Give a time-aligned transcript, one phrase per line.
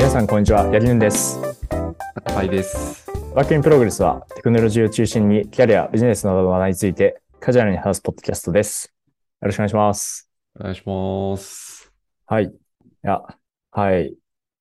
[0.00, 0.64] 皆さん、こんにちは。
[0.72, 1.38] やりぬんです。
[2.34, 3.06] はいです。
[3.34, 8.94] Work in Progress は、テクノロジーを中心に、キャリア、ビジネスなどの話題について、カジュアルに話すポッドキャストです。
[9.42, 10.30] よろしくお願いします。
[10.58, 11.92] お願いします。
[12.24, 12.44] はい。
[12.44, 12.50] い
[13.02, 13.20] や、
[13.72, 14.14] はい。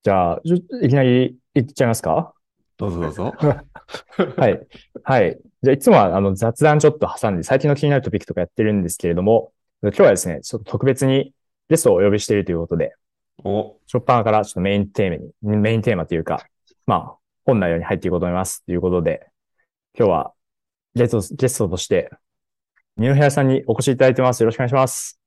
[0.04, 2.34] じゃあ、いきなりいっちゃいますか？
[2.76, 3.34] どうぞどうぞ。
[4.36, 4.68] はい。
[5.04, 5.40] はい。
[5.64, 9.54] じゃあ、いつもはあの雑談ちょっと挟んで、最近の気になるトピックとかやってるんですけれども、
[9.84, 11.34] 今日はですね、ちょっと特別に
[11.70, 12.93] ゲストをお呼びしているということで、
[13.43, 16.46] お、ショッパーからちょっとメインテーマに、メインテーマというか、
[16.86, 18.65] まあ、本内容に入っていこうと思います。
[18.65, 19.28] ということで、
[19.98, 20.34] 今日は
[20.96, 22.10] ゲスト、ゲストとして、
[22.98, 24.42] 二の部屋さんにお越しいただいてます。
[24.42, 25.20] よろしくお願いします。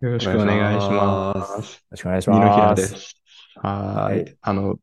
[0.00, 1.62] よろしくお願いします。
[1.62, 2.92] よろしくお願いしニノヒラます。
[2.92, 3.16] です。
[3.56, 4.36] ははい。
[4.40, 4.76] あの、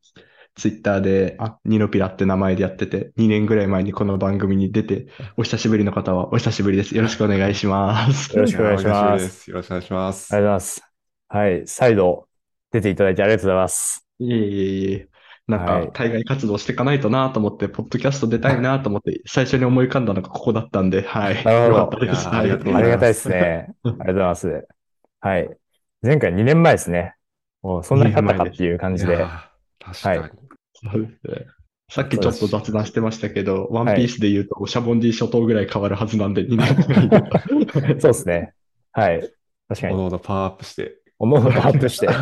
[0.54, 6.96] ツイッターで、あ、ニノピラって名前でやってて、2年ぐらい前にこの番組に出て、お久しぶりの方はお久しぶりです。
[6.96, 8.34] よろしくお願いします。
[8.34, 10.34] よろしくお願いしますよろしくお願いします。
[10.34, 10.82] ありがとうございます。
[11.28, 11.66] はい。
[11.66, 12.27] 再度
[12.72, 14.06] 出ていただいてありがとうございます。
[14.18, 15.08] いえいえいえ。
[15.46, 21.42] なんはいか、海外活動していかないとなと思って、ポッドキャスト出たいなと思って、最初に思い浮かんだのがここだったんで、はい。
[21.44, 22.42] なるほどありがとうございますあ
[22.82, 23.74] りがたいですね。
[23.84, 24.66] ありがとうございます。
[25.20, 25.50] はい。
[26.02, 27.14] 前回2年前ですね。
[27.62, 29.14] もうそんなに経ったかっていう感じで。
[29.14, 30.18] いやー確かに。
[30.20, 30.30] はい
[30.80, 31.46] そうですね
[31.90, 37.96] さっきちょっと雑談してましたけど、ワンピースで言うと、シャボンディ諸島ぐらい変わるはずなんで、2年前に。
[37.98, 38.52] そうですね。
[38.92, 39.22] はい。
[39.68, 39.94] 確かに。
[39.94, 40.98] おのおのパワーアップして。
[41.18, 42.08] おのおのアップして。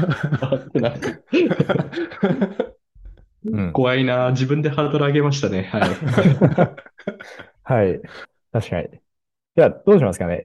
[3.72, 5.64] 怖いな自分でハードル上げましたね。
[5.64, 5.90] はい。
[7.62, 8.00] はい。
[8.52, 8.88] 確かに。
[9.56, 10.44] じゃあ、どうしますかね。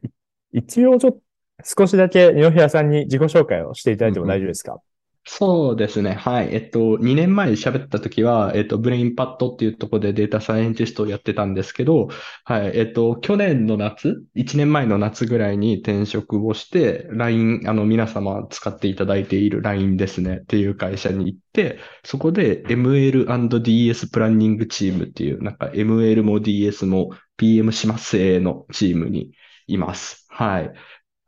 [0.54, 1.20] い一応ちょっと、
[1.64, 4.82] 少しだけ二宮さんに自己紹介をしていただいても大丈夫ですか、
[5.24, 6.14] そうですね。
[6.16, 6.54] はい。
[6.54, 12.10] えっと、2年前に喋った時は、えっと、 BrainPad っていうところでデータサイエンティストをやってたんですけど、
[12.44, 12.72] はい。
[12.76, 29.32] えっと、去年の夏、1年前の夏ぐらいに転職をして、LINE、あの、皆様使っていただいている LINE ですねっていう会社に行って、そこで ML&DS planning team っていう、なんか ML も DS も PM します系のチームに
[29.68, 30.26] います。
[30.30, 30.74] はい。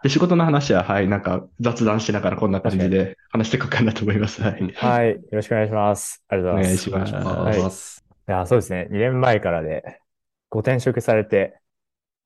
[0.04, 4.42] で、仕事の話は、はい、なんか雑談しながらこんな感じで話していこうかなと思います。
[4.42, 4.72] はい。
[4.74, 5.12] はい。
[5.12, 6.24] よろしくお願いします。
[6.28, 6.90] ありがとうございます。
[6.90, 7.58] お願いしますお願い。
[7.60, 7.62] い
[8.28, 8.88] や、そうですね。
[8.92, 10.02] 2年前からで、
[10.50, 11.58] ご転職されて、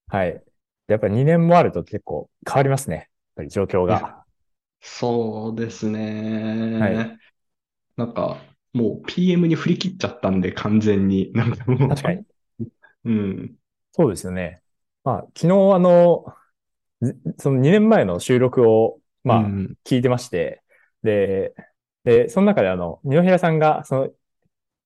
[0.08, 0.44] はい。
[0.88, 2.96] やっぱり2年もあると結構変わりますね。
[2.96, 3.06] やっ
[3.36, 4.24] ぱり状況が。
[4.82, 6.80] そうですね。
[6.80, 7.18] はい
[7.98, 8.38] なんか、
[8.74, 11.32] もう PM に振り切っちゃったんで、完全に。
[11.34, 11.90] なんかもう。
[11.90, 12.24] 確かに。
[13.06, 13.56] うん。
[13.92, 14.62] そうですよね。
[15.04, 16.32] まあ、昨日あの、ず
[17.38, 20.62] その2年前の収録を、まあ、うん聞いてまして、
[21.04, 21.54] で、
[22.04, 24.10] で、その中であの、二宮さんが、その、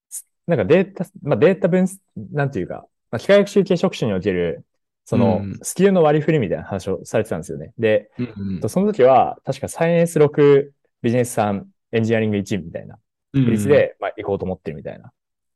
[0.10, 1.88] すなんかデータ、まあデータ分、
[2.32, 4.66] なんていうか、まあ、機械学習系職種における、
[5.06, 7.74] そのうん、スキルの割り振りみたいな話をされてたんですよね。
[7.78, 13.02] で、うんとその時は、確かサイエンス6、ビジネス3、エンジニアリング1みたいな、うん
[13.46, 15.12] 比率で、まあ、行こうと思ってるみたいな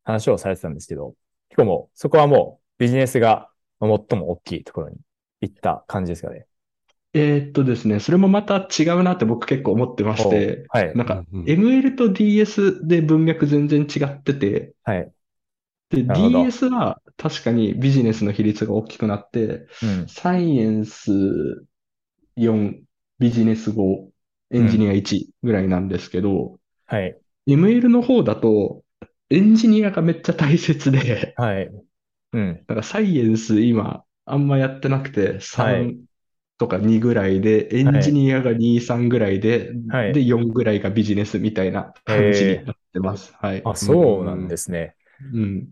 [0.05, 1.13] 話をされてたんですけど、
[1.49, 3.49] 結構もう、そこはもう、ビジネスが
[3.79, 4.97] まあ最も大きいところに
[5.47, 6.47] 行った感じですかね。
[7.13, 10.97] えーっとですね、それもまた違うなって僕結構思ってまして、はい。
[10.97, 15.11] なんかうんうん ML と DS で文脈全然違ってて、はい。
[15.89, 20.07] で、DS は確かにビジネスの比率が大きくなって、うん。
[20.07, 21.11] サイエンス
[22.35, 22.83] 4、
[23.19, 24.09] ビジネス5、
[24.51, 27.19] エンジニア1ぐらいなんですけど、はい。
[27.47, 28.83] ML の方だと、
[29.29, 31.85] エンジニアがめっちゃ大切で、はい。
[32.33, 32.67] うん。
[32.67, 35.95] だからサイエンス今あんまやってなくて、はい3
[36.57, 43.33] とか2ぐらいで、エンジニアが2、3ぐらいで、はいで、4ぐらいがビジネスみたいな感じになってます。
[43.39, 43.61] はい。
[43.65, 44.95] あ、そうなんですね。
[45.33, 45.67] うん。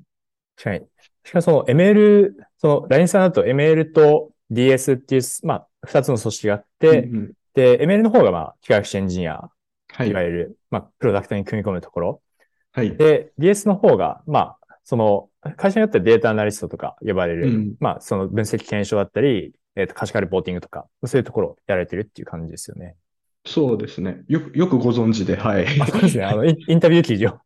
[0.58, 0.88] 確かに。
[1.24, 9.50] しかもその ML、その LINE さんだと ML と DS っていう、まあ、二つの組織があって、うんうんで、ML の方がまあ、機械学習エンジニア、
[9.90, 10.24] はいいわ。
[10.24, 12.22] ゆる、まあ、プロダクトに組み込むところ。
[12.72, 12.98] はい。
[12.98, 22.96] で、DS の方が、まあ、その、会社によってはデータアナリストとか呼ばれる、うんまあ、その分析検証だったり、えっ、と、可視化レポーティングとか、そういうところをやられてるっていう感じですよね。
[23.46, 24.22] そうですね。
[24.28, 25.66] よく、よくご存知で、はい。
[25.82, 26.24] あ、そうですね。
[26.24, 27.40] あの、インインタビュー記事を。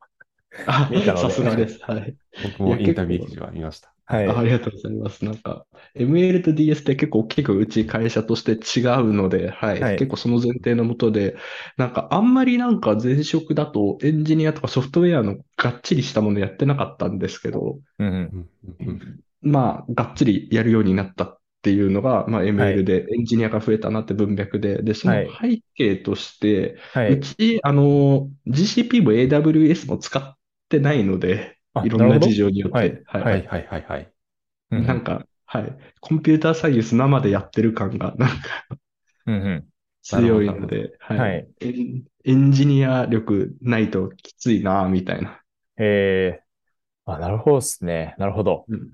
[0.66, 1.80] あ見たのでさすがです。
[1.84, 2.16] はい。
[2.44, 3.94] 僕もインタビュー記事は見ました。
[4.08, 4.28] はい。
[4.28, 5.26] あありがとうございます。
[5.26, 5.66] なんか、
[5.96, 9.82] ML と DS って結構大きくうち会社として違うので、はい。
[9.82, 11.36] はい結構その前提のもとで、
[11.78, 18.14] なんかあんまりなんか前職だとエンジニアとかソフトウェアのがっちりしたものやってなかったんですけど、うんうん。
[18.14, 27.14] うんうんうんまあ、がっつりやるようになったっていうのが、まあ、は ML いでエンジニアが増えたなって文脈で、で、そのはい背景として、はい。
[27.14, 30.36] うち、あの、GCP も AWS も使っ
[30.70, 33.22] てないので、あいろんな事情によっはいて、はい。
[33.24, 34.12] ははいはいはいはい。
[34.72, 35.78] うんなんか、はい。
[36.02, 38.36] コンピューターサイエンス生でやってる感が、なんか
[39.26, 39.66] うんうん。
[40.04, 41.18] 強いので、はい。
[41.18, 45.42] はいエンエンジニア力ないときついな、みたいな。
[45.78, 46.44] ええ
[47.06, 48.16] あ、なるほどですね。
[48.18, 48.66] なるほど。
[48.68, 48.92] うん。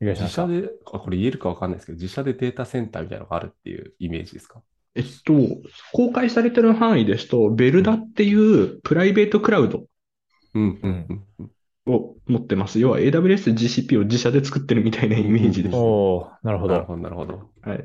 [0.00, 4.62] 自社で、あこれ言えるかわかんないですけど、自社でデータセンターみたいなのがあるっていうイメージですか？
[4.94, 5.34] えっと、
[5.92, 9.84] 公開されてる範囲ですと、ベルダっていうプライベートクラウド
[10.54, 11.50] うん、うん、うんうん。
[11.86, 12.78] を持ってます。
[12.80, 15.76] 要は AWS、GCP を自社で作ってるみたいなイメージです。
[15.76, 16.74] おおなるほど。
[16.74, 17.50] なるほど、なるほど。
[17.62, 17.84] はい。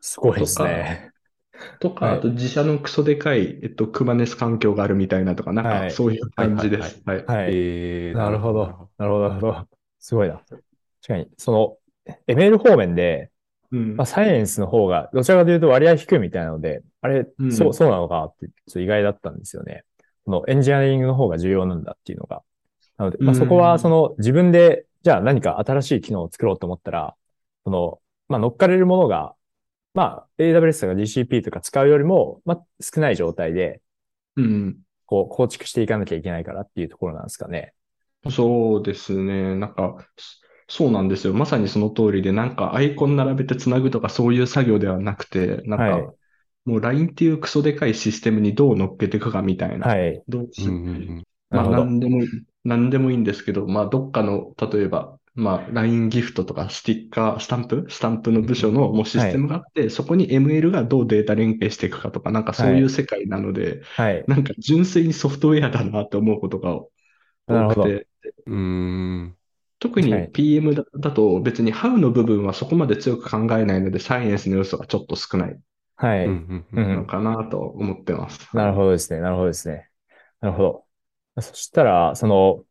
[0.00, 1.10] すごいですね。
[1.80, 7.02] とか、はいあと自社のクソでかい、えっと、Kubernetes 環境があるみたいなとか、なんはいかそういう感じです。
[7.04, 7.24] はい。
[7.24, 7.46] はい。
[7.52, 8.90] えー、なるほなど。
[8.98, 9.66] なるほど、なるほど。
[9.98, 10.34] すごいな。
[10.36, 10.62] 確
[11.08, 11.76] かに、その、
[12.28, 13.30] ML 方面で、
[13.72, 19.84] うんまあ、サイエンスの方が、どちらかというと割合低いみたいなので、あれ、うんそう、そうなのかって、ちょっと意外だったんですよね。
[20.24, 22.42] このエンジニアリングの方が重要なんだっていうのが。
[22.98, 27.16] なので、まあ、うんそこは、その、自分で、じゃあ何か新しい機能を作ろうと思ったら、
[27.64, 29.34] その、まあ、乗っかれるものが、
[29.94, 33.82] まあ、AWS とか GCP とか使うよりも、まあ、少ない状態で、
[34.36, 34.78] うん。
[35.06, 37.74] こう、構築していかなきゃいけないからっていうところなんですかね。
[38.30, 39.54] そうですね。
[39.54, 41.32] なんか、そそうなんですよ。
[41.32, 46.14] まさにその通りで、なんかアイコン並べてつなぐとかそういう作業ではなくて、なんはいか、
[46.64, 49.86] もう LINE っていうクソでかいシステムにどう乗っけていくかみたいな。
[49.86, 50.20] はい。
[50.28, 50.90] どうしうんうんう
[51.20, 51.24] ん。
[51.50, 51.84] まあ、なるほど。
[51.84, 52.18] なんでも
[52.66, 57.86] いい、なんでもいいんですけど、まあ、どっかの、例えば、まあ、LINE ギフトとかスティッカー、スタンプ？
[57.90, 64.24] スタンプの部署のもうシステムがあって、そこに ML がどうデータ連携していくかとか、なんかそういう世界なので、はい。
[64.26, 66.80] なんか純粋にソフトウェアだなって思うことが
[67.48, 68.08] 多くて、
[68.46, 69.38] うーん。
[69.78, 75.60] 特に PM だだと別に How の部分はそこまで強く考えないので、サイエンスの要素がちょっと少ない
[75.96, 76.26] はい。
[76.26, 78.46] うんうんううんのかなと思ってます。
[78.52, 79.20] なるほどですね。
[79.20, 79.90] なるほどですね。
[80.40, 80.85] なるほど。
[81.42, 82.64] そしたら、その、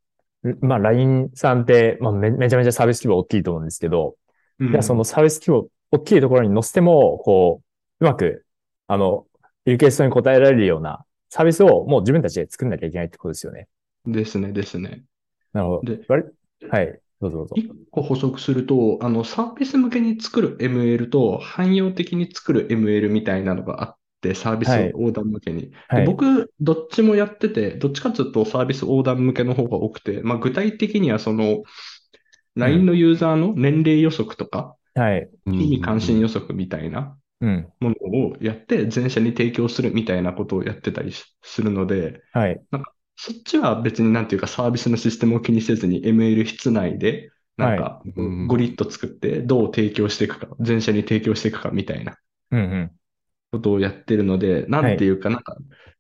[0.62, 4.18] まあ、LINE さんって、まあ、め、めちゃめちゃサービス規模大きいと思うんですけど、
[4.60, 7.62] うんじゃあそのサービス規模大きいところに載せても、こ
[8.00, 8.46] う、うまく、
[8.88, 9.26] あの、
[9.66, 13.68] リクエストに答えられるようなサービスをもう自分たちで作んなきゃいけないってことですよね。
[14.06, 15.04] ですね、ですね。
[15.52, 15.94] なるほど。
[16.70, 17.00] はい。
[17.22, 17.56] どうぞどうぞ。
[17.58, 23.96] 一個補足すると、あの、サービス向けに作る ML と汎用的に作る ML みたいなのがあっ
[24.28, 25.72] て、サービスはい横断向けに。
[25.72, 26.06] ではい。
[26.06, 31.64] 僕、どっちもやってて、どっちかというとサービス横断向けの方が多くて、まあ、具体的にはその、
[32.56, 35.30] LINE のユーザーの年齢予測とか、はい。
[35.46, 37.68] 意味関心予測みたいなうん。
[37.80, 37.96] もの
[38.30, 42.62] をやって、全社に提供するみたいなことをやってたりしするので、はい。
[43.18, 52.18] そっちは別になんていうかサービスのシステムを気にせずに ML 室内で、なんかうんゴリッと作ってどう提供していくか、全社に提供していくかみたいな
[52.52, 52.92] うんうん。
[53.56, 55.58] ことをやってるので、なんていうかなんか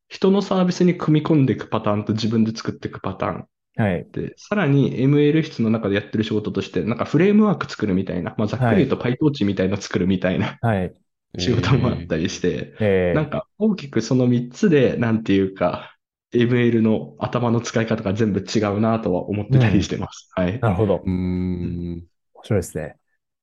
[0.07, 3.47] 人のサービスに組み込んでいくパターンと自分で作っていくパターン
[3.77, 4.07] はい。
[4.11, 10.93] で、さらに ML 室の中でやってる仕事として、なんかフレームワーク作るみたいな、まあざっくり言うと PyTorch みたいなの作るみたいなはい。
[11.37, 15.95] 仕事もあったりして、えー、なんか大きくその3つで、なんていうか、
[16.33, 20.29] ML の頭の使い方が全部違うなとは思ってたりしてます。
[20.33, 20.59] はい。
[20.59, 21.01] なるほど。
[21.05, 22.03] うーん。
[22.33, 22.95] 面白いですね。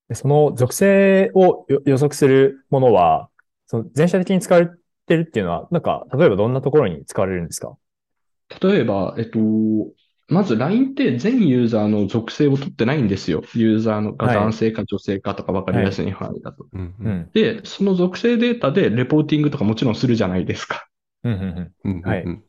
[0.08, 3.29] でその属性をよ予測するものは、
[3.73, 4.69] その全社的に使われ
[5.07, 7.75] てるっていうのは、なんか、例えばどんなところに使われるんですか？
[8.63, 9.39] 例えば、えっと、
[10.29, 13.43] まず LINE って全ユーザーの属性を取ってないんですよ。
[13.55, 14.37] ユーザーのがはい。
[14.37, 16.11] 男性か女性かとか分かりやすい。
[16.11, 16.67] 範囲だと。
[17.32, 20.87] で、その属性データでレポーティングとかもちろんするじゃないですか。
[21.25, 21.37] うん、う
[21.89, 22.01] ん、うん。
[22.03, 22.44] はいうん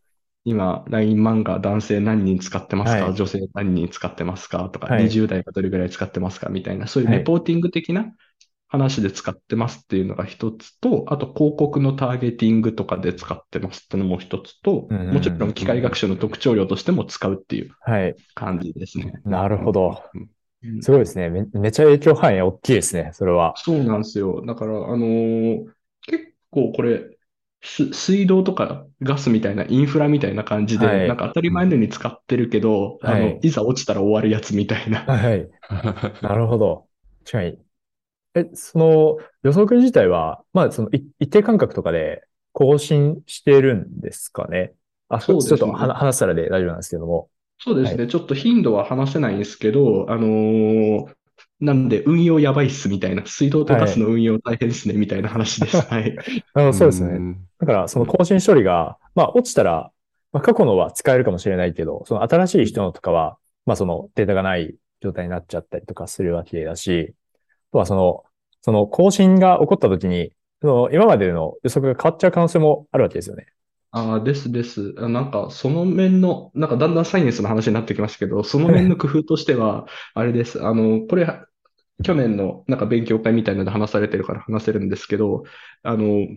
[0.46, 3.14] 今、LINE 漫画男性何人使ってますか、はい。
[3.16, 4.70] 女性何人使ってますか？
[4.74, 5.06] とか、はい。
[5.06, 6.50] 20代がどれぐらい使ってますか？
[6.50, 7.20] みたいな、そういうはい。
[7.20, 8.14] レポーティング的な
[8.74, 18.16] 話で使ってますっていうのが一つと、あと広告のターゲティングとかで使ってますっていうのも一つと、うんうんうんもちろん機械学習の特徴量としても使うっていうはい。
[18.36, 19.22] 感じですね。
[19.26, 20.04] なるほど。
[20.14, 20.30] うん
[20.82, 21.30] すごいですね。
[21.30, 23.12] め、めちゃ影響範囲大きいですね。
[23.14, 23.56] それは。
[23.56, 24.46] そうなんですよ。
[24.46, 25.74] だから、あのー
[26.06, 27.18] 結構これ、
[27.62, 35.06] す水道とかガスみたいなインフラみたいな感じで、はいなんか当たり前のように使ってるけど、あはいの、いざ落ちたら終わるやつみたいな。
[35.06, 35.50] はい。
[36.22, 36.90] なるほど。
[37.26, 37.66] 確かに。
[38.36, 44.74] え、その予測自体は、まあ、そのい一定間隔とかで更新してるんですかね？
[45.10, 47.30] あ、そうですねちょっとは話したらで大丈夫なんですけども。
[47.60, 48.08] そうですね。
[48.08, 51.14] ちょっと頻度は話せないんですけど、あのー
[51.60, 55.78] なんで運用やばいっすみたいな、水道とガスの運用大変っすねみたいな話です。
[55.88, 56.16] はい。
[56.54, 57.20] あの、そうですね。
[57.20, 59.92] んだから、その更新処理が、まあ、落ちたら、
[60.34, 67.16] まあ、過去のは使えるかもしれないけど、その新しい人のとかは、まあ、そのデータがない状態になっちゃったりとかするわけだし、あ
[67.74, 68.24] とはその、
[68.62, 73.48] その更新が起こった時に、その今までの予測が変わっちゃう可能性もあるわけですよね。
[73.92, 74.96] ああ、ですです。
[74.98, 80.66] あなんか、その面の、なんかだんだんサイエンスの話になってきましたけど、その面の工夫としては、 あれです。
[80.66, 81.28] あの、これ、
[82.04, 85.44] 去年のなんか勉強会みたいなので話されてるから話せるんですけど、
[85.84, 86.28] あの、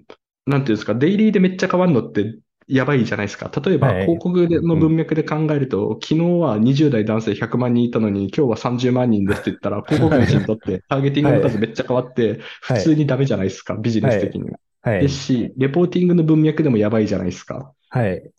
[0.46, 2.38] なんていうんですか、デイリーでめっちゃ変わるのって、
[2.68, 3.50] やばいじゃないですか？
[3.64, 14.58] 例えば、はい広告での文脈で考えると、昨日は20代男性100万人いたのに、今日は30万人ですって言ったら、広告主にとってターゲティングの数めっちゃ変わって、はい普通にダメじゃないですか、ビジネス的には。
[14.82, 15.08] はいで。
[15.08, 17.72] すし、レポーティングの文脈でもやばいじゃないですか？
[17.90, 18.16] はい。
[18.18, 18.32] っ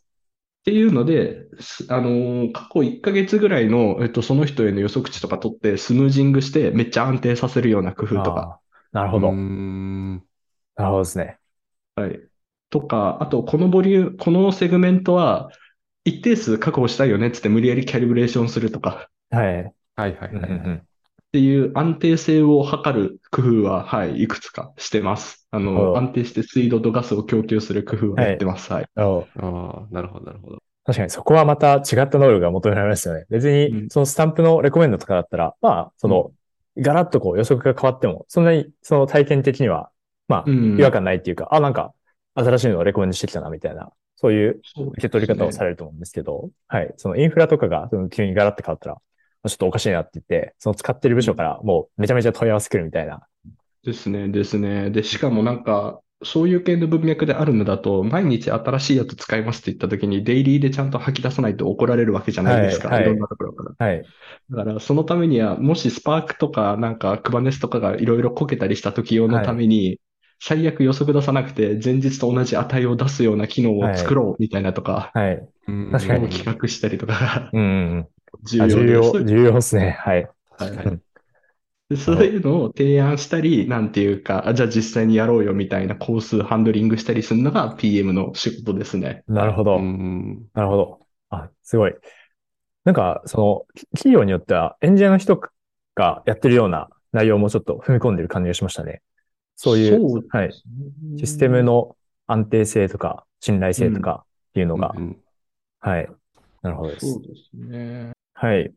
[0.65, 8.60] ていうので、すあのー過去1ヶ月ぐらいの、えっと、その人への予測値とか取って、スムージングして、めっちゃ安定させるような工夫とか。
[8.91, 9.29] なるほど。
[9.29, 10.15] うーん。
[10.75, 11.39] なるほどですね。
[11.96, 12.29] はい。
[12.69, 15.50] とか、あと、このボリューム、このセグメントは、
[16.03, 19.55] 一定数確保したいよねっつって無理やりキャリブレーションするとか、はい。
[19.55, 20.77] はいはいはいうんうんはい。
[20.77, 20.81] っ
[21.33, 25.45] ていう安定性を図る工夫は、はい、いくつかしてます。
[25.51, 28.71] あの、安定して水道とガスを供給する工夫はやってます。
[28.71, 28.86] はい。
[28.95, 30.57] なるほどああ、なるほどなるほど。
[30.86, 33.25] 確かにそこはまた違った能力が求められますよね。
[33.29, 36.31] 別うんに、そのスタンプのレコメンドとかだったら、まあ、その、
[36.77, 39.89] ガラッとこう予測が変わっても、そんなにその体験的には、
[40.29, 41.93] まあ、うん違和感ないっていうか、あ、なんか、
[42.44, 46.94] 新しいのをレコメンドしてきたな、みたいな、そういう受け取り方をされると思うんですけど、はい。
[46.98, 49.01] そのインフラとかが急にガラッと変わったら、ま
[49.44, 53.22] あちょっとおかしいなって言って、その使ってる部署からもうめちゃめちゃ問い合わせ来るみたいな。
[53.84, 54.91] ですね、ですね。
[54.91, 62.89] で、しかもなんか、そういう系の文脈であるのだと、毎日新しいやつ使いますって言ったときに、デイリーでちゃんと吐き出さないと怒られるわけじゃないですか。
[62.89, 63.86] はいはいいろんなところから。
[63.88, 64.03] はい。
[64.50, 70.00] だから、そのためには、もしスパークとか、なんか、クバネスとかがいろいろこけたりした時用のために、
[70.39, 75.50] 最悪予測出さなくて、前日と同じ値を出すような機能を作ろうみたいなとか、はい。
[75.67, 78.08] うん確かに企画したりとかがうん。
[78.44, 79.24] 重要あ重要、です。
[79.25, 79.98] 重要ですね。
[80.00, 80.29] はい。
[80.58, 81.00] 確かに。
[81.89, 89.24] でそういうのを提案したり、なんていうか、あじゃあ実際にやろうよみたいな工数ハンドリングしたりするのが PM の仕事ですね。
[89.27, 89.77] なるほど。
[89.77, 90.48] うん。
[90.53, 91.00] なるほど。
[91.29, 91.96] あ、すごい。
[92.84, 95.39] なんか、その、き企業によっては、エンジニアの人
[95.96, 99.01] がやってるような内容もちょっと踏み込んでる感じがしましたね。
[99.57, 100.53] そういう、そうはい。
[101.19, 101.97] システムの
[102.27, 105.17] 安定性とか、信頼性とかっていうのが、うん
[105.79, 106.07] はい。
[106.61, 107.11] なるほどです。
[107.11, 108.11] そうですね。
[108.33, 108.73] はい。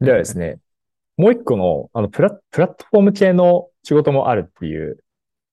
[0.00, 0.58] ではですね、
[1.16, 4.98] もう一個の、あの、プラ、プラットフォーム系の仕事もあるっていう、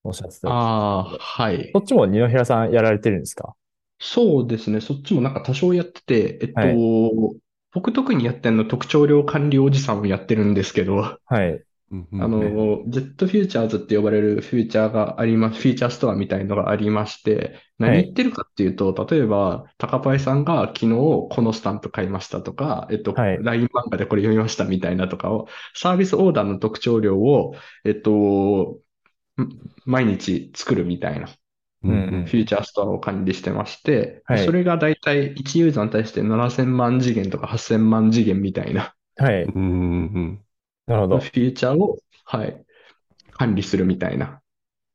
[0.03, 0.49] おっしゃってた。
[0.49, 1.79] ああ、はいそ。
[1.79, 3.53] っちも二平さんやられてるんですか？
[3.99, 4.79] そうですね。
[4.79, 7.39] そっちもなんか多少やってて、えっと、はい
[7.71, 11.61] 僕特にやってるの特徴量管理おじさんをやってるんですけど、はい。
[11.91, 12.23] うんうん。
[12.23, 23.39] あの、Z フューチャーズって呼ばれるフューチャーがあります、フューチャーストアみたいのがありまして、何言ってるかっていうと、例えば、高パイさんが昨日このスタンプ買いましたとか、えっと、はい。
[23.41, 27.55] LINE 漫画でこれ読みましたみたいなとかを、サービスオーダーの特徴量を、
[27.85, 28.79] えっと、
[29.41, 29.49] ん
[29.85, 31.29] 毎日作るみたいな。
[31.83, 32.25] うんうん。
[32.25, 34.45] フューチャーストアを管理してまして、はい。
[34.45, 38.93] それがだいたい1ユーザーに対して7000万次元とか8000万次元みたいな。
[39.15, 39.43] はい。
[39.43, 40.41] うんうん
[40.89, 41.29] なるほどフ。
[41.29, 42.65] ューチャーを、はい、
[43.31, 44.41] 管理するみたいな。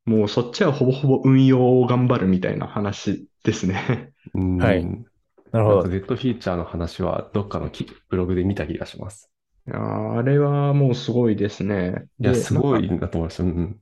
[0.04, 4.12] もうそっちはほぼほぼ運用を頑張るみたいな話ですね。
[4.34, 5.04] うんはいうん
[5.52, 5.88] なるほど。
[5.88, 9.30] Z フィーチャーの話はどっかのきブログで見た気がします。
[9.68, 12.08] いやーあれはもうすごいですね。
[12.18, 13.44] いや、で、すごいなんかなと思いました。
[13.44, 13.80] うんうん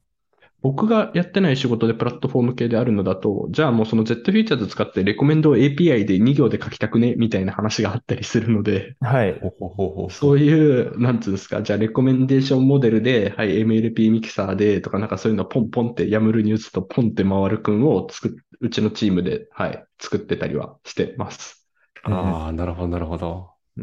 [0.63, 9.39] 僕がやってない仕事でプラットフォーム系であるのだと、じゃあもうその Z フィーチャーズ使ってレコメンドを API で2行で書きたくねみたいな話があったりするので、はい。
[9.41, 21.67] ほほほほそういう、なんつうんですか、じゃあ、レコメンデーションモデルで、はい、MLP ミキサーで、とか、なんかそういうのをポンポンって、ヤムルに打つとポンって回るくんを作っ、うちのチームで、はい、作ってたりはしてます。
[22.05, 23.51] ああ、なるほど、なるほど。
[23.79, 23.83] い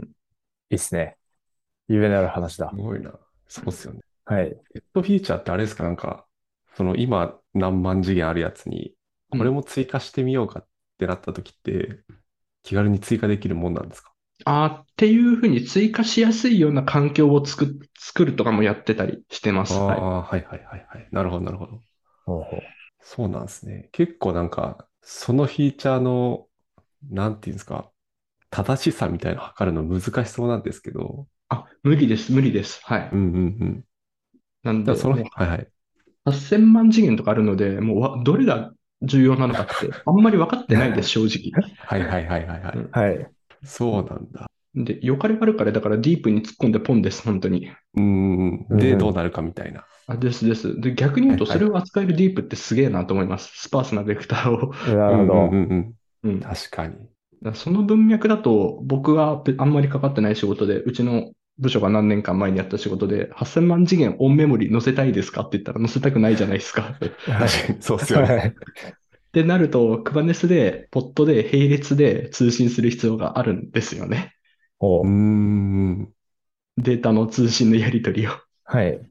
[0.71, 1.17] いっすね。
[1.87, 2.75] 夢のある話だす。
[2.75, 3.11] ごいな。
[3.47, 4.01] そうっすよね。
[4.25, 4.55] はい。
[4.93, 5.83] Z フィーチャーってあれですか？
[5.83, 6.25] なんか、
[6.79, 8.95] その今何万次元あるやつに、
[9.29, 10.67] これも追加してみようかっ
[10.97, 12.05] てなった時って、
[12.63, 14.13] 気軽に追加できるもんなんですか？
[14.45, 19.81] あーっていうふうに追加しやすいような環境を作っ、作るとかもやってたりしてます。
[19.81, 20.43] ああはい。
[20.45, 21.07] はいはいはいはい。
[21.11, 21.81] なるほど、なるほど。
[22.25, 23.89] ほうほうそうなんですね。
[23.91, 26.47] 結構なんか、そのフィーチャーの、
[27.09, 27.91] なんていうんですか、
[28.51, 32.79] 正しさみたいなの測るの難しそうなんですけど、あ、無理です、無理です。
[32.83, 33.09] はい。
[33.11, 33.85] うんうんうん。
[34.63, 35.71] なんで、その、はいはい。
[36.31, 38.71] 8000万次元とかあるので、もうわ、どれが
[39.01, 39.73] 重要なのかって、
[40.05, 41.51] あんまり分かってないです、 正直。
[41.77, 42.77] はいはいはいはいはい。
[42.77, 43.27] うんはい。
[43.63, 44.49] そうなんだ。
[44.75, 47.71] で、よかれ悪かれだからディープに突っ込んでポンです、本当に。
[47.95, 48.65] うん。
[48.69, 49.85] うんで、どうなるかみたいな。
[50.07, 50.79] あ、ですです。
[50.79, 53.51] で、逆に言うと、はいはいそれを扱えるディープってすげえなと思います。
[53.55, 54.73] スパースなベクターを。
[54.95, 55.33] なるほど。
[55.33, 55.93] うんうん
[56.23, 56.95] うん確かに。
[57.41, 65.41] らその文脈だと、僕があんまりかかってない仕事で、うちの部署が何年間前にやった仕事で、8000万次元オンメモリ載せたいですか？
[65.41, 66.97] って言ったら載せたくないじゃないですか。
[67.79, 68.27] そうっすよね。
[68.27, 68.55] はい。
[69.31, 74.33] てなると、Kubernetes で、ポットで、並列で通信する必要があるんですよね。
[74.79, 76.09] ほうん。
[76.77, 78.31] データの通信のやり取りを。
[78.63, 79.01] はい。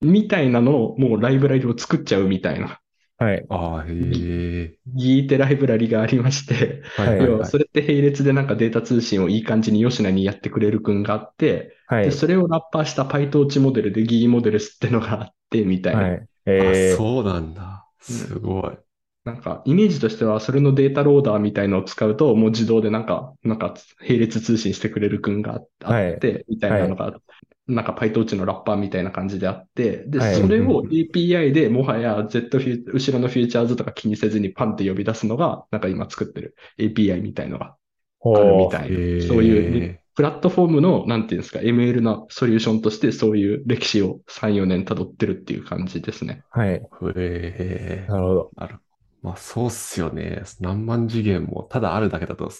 [0.00, 2.80] みたいなのを、もうライブラリを作っちゃうみたいな。
[3.18, 3.48] はい。
[3.48, 4.78] ああ、へえ。
[4.86, 12.10] ギーテライブラリがありまして、はい要はそれって並列でなんかデータ通信をいい感じに吉名にやってくれる君があって、はいで、。
[12.10, 16.02] それをラッパーした PyTorch モデルで GE モデルスってのがあって、みたいな。
[16.02, 16.28] はい。
[16.46, 17.86] えあ、ー、そうなんだ。
[18.00, 18.78] すごい。
[19.24, 27.20] なんか、イメージとしては、それのデータローダーみたいのを使うと、もう自動でなんか、なんか、並列通信してくれる君があはいあって、みたいなのが、
[27.68, 37.76] なんか PyTorch のラッパーみたいな感じであって、で、はいそれを API でもはや Z フュー後ろのフューチャーズとか気にせずにパンって呼び出すのが、なんか今作ってる API みたいのが
[38.20, 38.70] ほあるみう。
[38.70, 39.28] たいへえ。
[39.28, 46.42] そういうプラットフォームの、なんていうんですか、ML のソリューションとしてそういう歴史を3、4年辿ってるっていう感じですね。
[46.50, 46.70] はい。
[46.74, 46.82] へ
[47.16, 48.06] え。
[48.06, 48.52] なるほど。
[48.56, 48.80] なる
[49.22, 50.42] まあそうっすよね。
[50.60, 52.50] 何万次元もただあるだけだと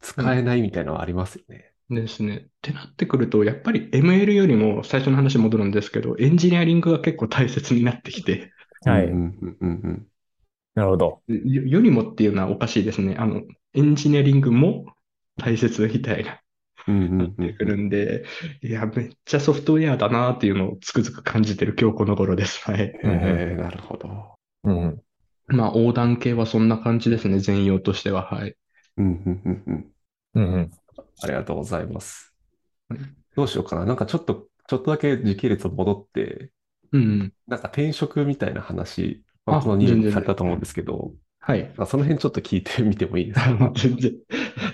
[0.00, 1.72] 使えないみたいなのはありますよね。
[1.90, 2.36] ですね。
[2.36, 8.52] ってなってくると、やっぱり ML よりも最初の話に戻るんですけど、エンジニアリングが結構大切になってきて、
[8.84, 9.06] はい。
[9.06, 10.06] うんうんうんうん
[10.74, 11.22] なるほど。
[11.26, 13.16] よよりもっていうのはおかしいですね。
[13.18, 13.42] あの、
[13.74, 14.86] エンジニアリングも
[15.36, 16.40] 大切みたいな、
[16.86, 18.24] うんうんうんってくるんで、
[18.62, 22.60] いや、めっちゃソフトウェアだなっていうのをつくづく感じてる今日この頃です。
[22.62, 22.80] はい。
[22.82, 24.36] へえ、なるほど。
[24.62, 25.02] うん。
[25.48, 27.40] まあ、横断系はそんな感じですね。
[27.40, 28.22] 全容としては。
[28.22, 28.54] はい。
[28.98, 29.92] うんうんうんうん。
[30.34, 30.70] うんうん。
[31.22, 32.34] ありがとうございます
[32.88, 33.00] はい。
[33.34, 33.84] どうしようかな。
[33.84, 36.52] なんかちょっと、ちょっとだけ時系列を戻って、
[36.92, 37.32] うん。
[37.46, 41.74] なんか転職みたいな話、まああこの2年されたと思うんですけど、はい。
[41.86, 43.56] その辺ちょっと聞いてみてもいいですか？
[43.76, 44.12] 全然、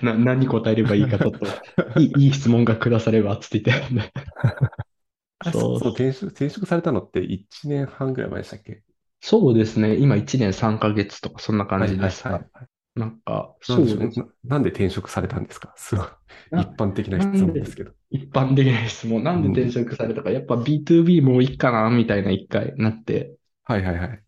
[0.03, 1.47] な、何答えればいいかちょっと、
[2.01, 4.13] いい、いい質問が下されば、つって言って。
[5.45, 8.83] あそうそう、転職、転職されたのって1年半ぐらい前でしたっけ？
[9.21, 9.97] そうですね。
[9.97, 12.27] 今1年3ヶ月とか、そんな感じです。
[12.27, 13.97] はいはいはいなんか、なそうです。
[13.97, 15.73] んでしょうななんで転職されたんですか？
[15.77, 16.07] すごい。
[16.51, 17.93] な一般的な質問ですけど。
[18.11, 19.23] 一般的な質問。
[19.23, 23.35] なんで転職されたか、やっぱ B2B もういいかな、みたいな一回なって、
[23.65, 24.23] はいはいはい。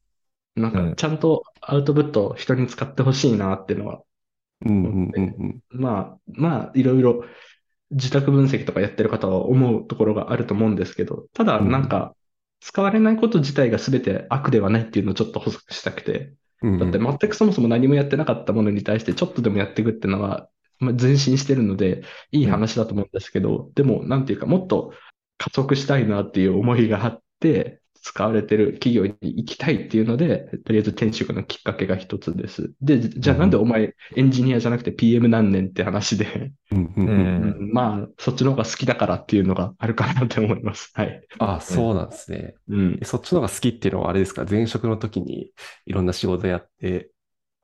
[0.56, 4.00] なんかうんちゃんとアウトプットを人に使ってほしいなっていうのは、
[4.64, 5.60] うんうんうんうん。
[5.70, 7.24] まあ、まあ、いろいろ
[7.90, 12.14] 自宅分析とかやってる方は思うところがあると思うんですけど、ただなんか、
[12.60, 24.92] 使われないこと自体が全て悪ではないっていうのをちょっと補足したくて、うんだって全くそもそも何もやってなかったものに対してちょっとでもやっていくっていうのは、まあ、前進してるので、いい話だと思うんですけど、でも、なんていうか、もっと
[25.38, 32.72] 加速したいなっていう思いがあって、使われてる企業に行きたいっていうので、とりあえず転職のきっかけが一つです。
[32.80, 36.52] で、じゃあなんでお前エンジニアじゃなくて PM 何年って話で、
[37.72, 40.92] まあ、そっちの方が好きだからっていうのがあるかなって思います。
[40.94, 41.26] はい。
[41.40, 42.54] あ、そうなんですね。
[42.68, 43.04] うんえ。
[43.04, 44.46] そっちの方が好きっていうのはあれですか？
[44.48, 45.50] 前職の時に
[45.86, 47.10] いろんな仕事やって、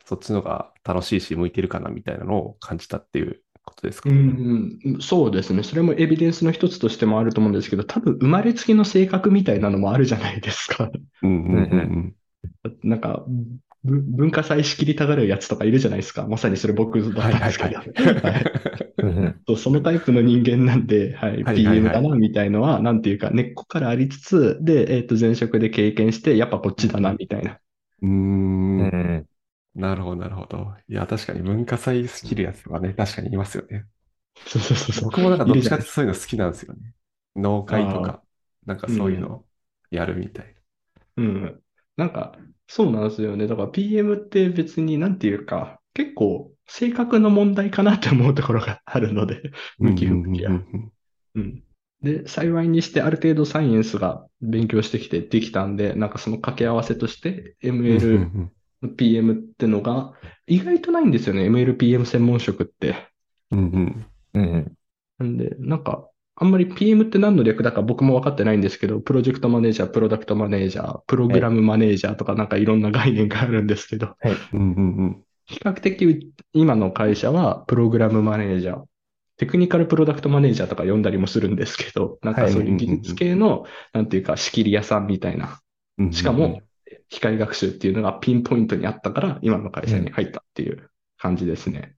[0.04, 3.41] そっちの方が楽しいし向いてるかなみたいなのを感じたっていう
[3.72, 4.10] ことですか？
[4.10, 5.62] うんうん、そうですね。
[5.62, 10.90] それもエビデンスの一つとしてもあると思うんですけど、多分生まれつきの性格みたいなのもあるじゃないですか。
[11.22, 12.14] うんうんうん
[12.82, 13.24] なんか、
[13.84, 16.26] ぶ文化祭仕切りたがるやつとかいるじゃないですか。
[16.28, 17.76] まさにそれ僕だったんですけど。
[17.76, 18.52] はいはい
[19.02, 19.08] うん
[19.48, 19.56] うん。
[19.56, 27.58] そのタイプの人間なんで、はい、はいはい PM だなみたいのは、なんていうか、根っこからありつつ、で、えっと、前職で経験して、やっぱこっちだな、みたいな。
[28.02, 29.26] うーんうんうん。
[29.74, 30.74] なるほど、なるほど。
[30.88, 33.86] いや、確かに文化祭スキルやつはね、確かにいますよね。
[34.46, 35.10] そうそうそうそう。
[35.10, 36.94] 僕もなんかどっちかってそういうの好きなんですよね。
[37.36, 38.22] 農会とか、
[38.66, 39.46] なんかそういうのを
[39.90, 40.54] やるみたい
[41.16, 41.62] うん。
[41.96, 43.46] なんか、そうなんですよね。
[43.46, 49.90] だから PM って別になんていうか、結構性格の問題かなって思うところがあるので、な。
[49.90, 50.64] 向き不向きは
[51.34, 51.64] うん。
[52.02, 58.52] で、幸いにしてある程度サイエンスが勉強してきてできたんで、なんかその掛け合わせとして ML、うん
[58.88, 60.12] PM ってのが
[60.46, 61.48] 意外とないんですよね。
[61.48, 63.08] ML、PM 専門職って。
[63.50, 64.06] うんうん。
[64.34, 64.72] うんうん。
[65.18, 74.16] なんで、なんか、あんまり PM って何の略だか僕も分かってないんですけど、プロジェクトマネージャー、プロダクトマネージャー、プログラムマネージャーとかなんかいろんな概念があるんですけど、
[74.52, 75.24] うんうんうん。
[75.46, 78.82] 比較的今の会社はプログラムマネージャー、
[79.36, 85.60] テクニカルプロダクトマネージャーとか呼んだりもするんですけど、なんかそういう技術系の、なんていうか仕切り屋さんみたいな、
[85.98, 86.12] うん。
[86.12, 86.62] しかも、
[87.08, 91.96] 機械学習っていうのがピンポイントにあったから、今の会社に入ったっていう感じですね。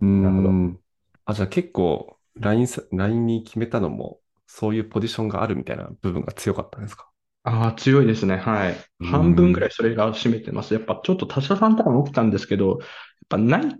[0.00, 0.80] うんなるほどうん
[1.24, 7.10] あ、じゃあ結構、LINE さ、LINE に決めたのも、そういうポジションがあるみたいな部分が強かったんですか？
[7.44, 8.36] ああ、強いですね。
[8.36, 8.76] はい。
[9.00, 10.74] うん半分ぐらいそれが占めてます。
[10.74, 12.78] やっぱちょっと他社さんとかも起きたんですけど、やっ
[13.28, 13.76] ぱない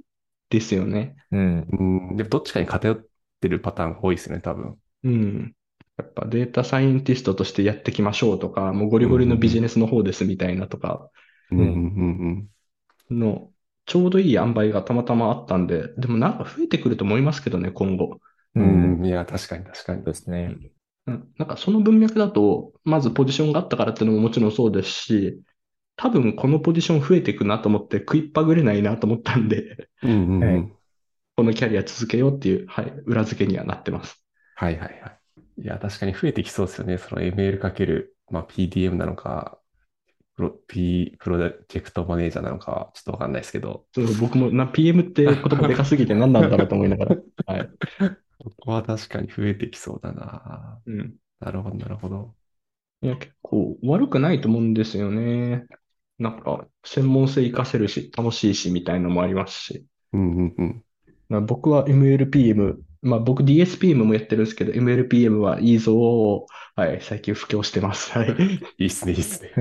[0.51, 1.16] ですよね。
[1.33, 1.66] うん。
[2.11, 2.16] うん。
[2.16, 3.05] でもどっちかに偏っ
[3.40, 4.77] てるパターンが多いですよね、多分。
[5.05, 5.55] うん。
[5.99, 11.11] やっぱデータサイエンティストとしてやっていきましょうとか、もうゴリゴリのビジネスの方ですみたいなとか
[11.51, 12.49] うんうんうん
[13.11, 13.51] の、
[13.87, 18.21] ちょうどいい塩梅がたまたまあったんで、でもなんか増えてくると思いますけどね、今後。
[18.55, 18.61] う。
[18.61, 19.07] うんん。
[19.07, 20.13] いや、確かに確かにそう。
[20.13, 20.57] ですね。
[21.07, 25.41] うんなんかその文脈だと、まずポジションがあったからっていうのももちろんそうですし、
[25.95, 30.73] 多分このポジション増えていくなと思って食いっぱぐれないなと思ったんで、うん。
[31.37, 34.21] このキャリア続けようっていう、はい、裏付けにはなってます。
[34.57, 35.19] はいはいはい。
[35.59, 36.99] いや、確かに増えてきそうですよね。
[36.99, 39.59] その ML かける、まあ、PDM なのか、
[40.37, 47.16] プロ、P、プロジェクトマネージャーなのか、ちょっとわかんないですけど、そう僕もな PM って言葉でかすぎて何なんだろうと思いながら。
[47.47, 47.71] はい。
[48.38, 50.81] ここは確かに増えてきそうだな。
[50.85, 51.14] うん。
[51.40, 52.35] なるほど、なるほど。
[53.03, 55.66] いや、結構悪くないと思うんですよね。
[56.19, 59.87] なんか、専門性活かせるし、楽しいし、みたいなのもありますし。
[60.12, 60.85] うんうんうん。
[61.29, 68.13] まあ僕は MLPM、まあ僕 DSPM もやってるんですけど、MLPM はいいぞを、はい、最近布教してます。
[68.13, 68.31] はい。
[68.79, 69.53] いいっすね、いいっすね。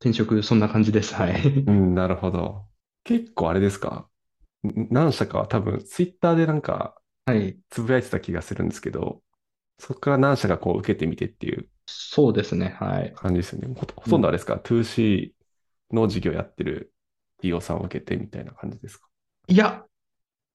[0.00, 1.14] 転職、そんな感じです。
[1.14, 1.42] はい。
[1.42, 2.66] うん、なるほど。
[3.04, 4.08] 結構あれですか？
[4.66, 6.94] ん何社かは多分、ツイッターでなんか、
[7.26, 7.58] はい。
[7.68, 9.22] つぶやいてた気がするんですけど、
[9.78, 12.76] そこから何社かこう受けてみてっていうそうですね。
[12.78, 13.12] はい。
[13.14, 13.74] 感じですよね。
[13.74, 15.32] ほと、んどあれですか、2C
[15.92, 16.92] の事業やってる
[17.42, 19.08] DO さんを受けてみたいな感じですか？
[19.48, 19.84] いや、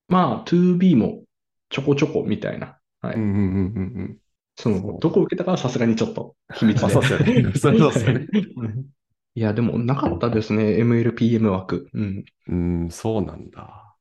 [0.08, 1.24] まあ 2B も
[1.70, 2.78] ちょこちょこみたいな。
[3.02, 3.16] はい。
[3.16, 4.18] うんうんうんうんうん。
[4.56, 6.94] その、どこを受けたかはさすがにちょっと秘密まあで。
[6.94, 8.86] そうですよね そうですよねうん
[9.38, 10.80] いや、でもなかったですね。
[10.80, 11.90] MLPM 枠。
[11.94, 12.26] うん。
[12.48, 13.96] うん、そうなんだ。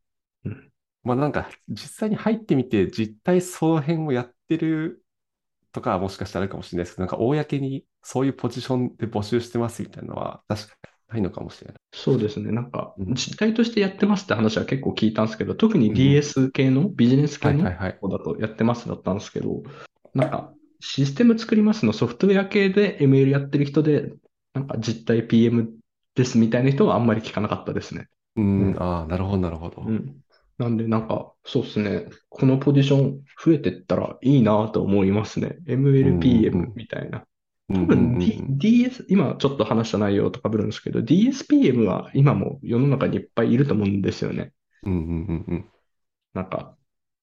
[0.45, 0.71] うん
[1.03, 5.05] まあなんか、実際に入ってみて、実態その辺をやってる
[5.73, 11.77] とかはもしかしたらあるかもしれないですけど、なんか公にそういうポジションで募集してますみたいなのは確かにないのかもしれない。
[11.93, 12.51] そうですね。
[12.51, 17.71] なんか、うん実態としてやってますって話は結構聞いたんですけど、特にうん DS 系の、ビジネス系の。
[18.01, 19.63] 方だとやってますだったんですけど、
[20.15, 24.13] なんか、システム作りますのソフトウェア系で ML やってる人で、
[24.53, 25.73] なんか実態 PM
[26.15, 28.09] ですみたいな人はあんまり聞かなかったですね。
[28.37, 29.83] うん、うんああ、なるほど、なるほど。
[29.83, 30.17] うん。
[30.59, 32.07] なんで、なんか、そうですね。
[32.29, 35.59] このポジション増えてったらいいなと思いますね。
[35.67, 37.25] MLPM んみたいな。
[37.69, 44.53] うんうん多分、うん D、DS、今ちょっと話した内容とかぶるんですけど、DSPM は今も世の中にいっぱいいると思うんですよね。
[44.83, 45.71] うんうんうんうん。
[46.35, 46.77] なんか、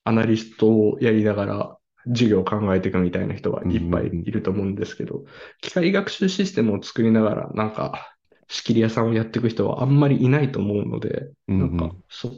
[0.03, 1.77] アナリストをやりながら
[2.07, 5.25] 授業を考えていくみたいな人はいっぱいいると思うんですけど、
[5.61, 8.15] 機械学習システムを作りながら、なんか、
[8.47, 12.31] 仕切り屋さんをやっていく人はあんまりいないと思うので、うんなんか、そ、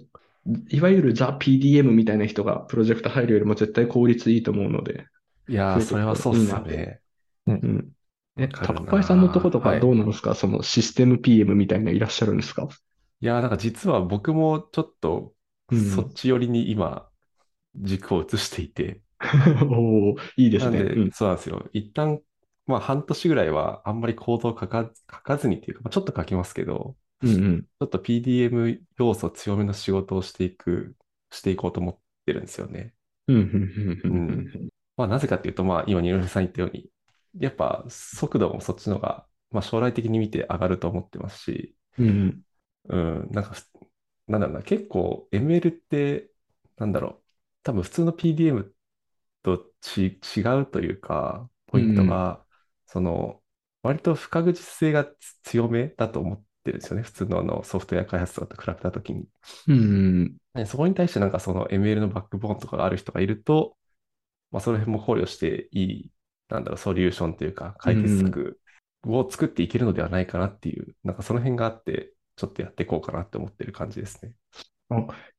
[0.70, 5.06] いわゆるザ・ PDM みたいな人がプロジェクト入るよりも絶対効率いいと思うので、
[5.48, 7.02] いやー、それはそうっすよね。
[7.48, 7.90] うん。
[8.36, 10.34] タッパイさんのとことかはいどうなんですか？
[10.34, 12.68] そのシステム PM みたいないらっしゃるんですか？
[13.22, 15.34] いやー、なんか実は僕もちょっと
[15.72, 17.08] うんそっち寄りに今、
[17.76, 19.02] 軸を移していて、
[19.70, 20.80] おー、いいですね。
[20.80, 21.70] うんそうなんですよ。
[21.74, 22.20] 一旦、
[22.66, 27.62] まあ半年ぐらいはあんまりコードを書か書かずにっていうか、まあ、ちょっと書きますけど、うんうん。
[27.62, 30.96] ちょっと PDM 要素強めの仕事をしていく、
[31.32, 32.94] していこうと思ってるんですよね。
[33.28, 33.42] うんうん
[34.04, 36.90] うんうんうんまあなぜかっていうと、まあ今、ニロフさん言ったように、
[37.40, 42.42] やっぱ速度もそっちの方が、まあ将来的に見て上がると思ってますし、うん
[42.90, 43.66] うん、なんかふ、
[44.28, 46.30] なんだろうな、結構 ML って、
[46.78, 47.24] なんだろう、
[47.64, 48.72] 多分普通の PDM
[49.44, 52.46] とち違うというか、ポイントが、
[52.88, 53.42] その、
[53.84, 57.04] 割と不確実性がつ強めだと思ってるんですよね。
[57.04, 59.28] 普通のあのソフトウェア開発とかと比べたときに。
[59.68, 59.80] うんう
[60.26, 63.76] んねそこに対してなんかその ML のバックボーンとかがある人がいると、
[64.52, 66.12] まあその辺も考慮していい、
[66.54, 68.60] なんだろう、ソリューションというか解決策
[69.06, 74.34] を作っていけるのではないかなっていう、なんかその辺があって、ちょっとやっていこうかなって思ってる感じですね。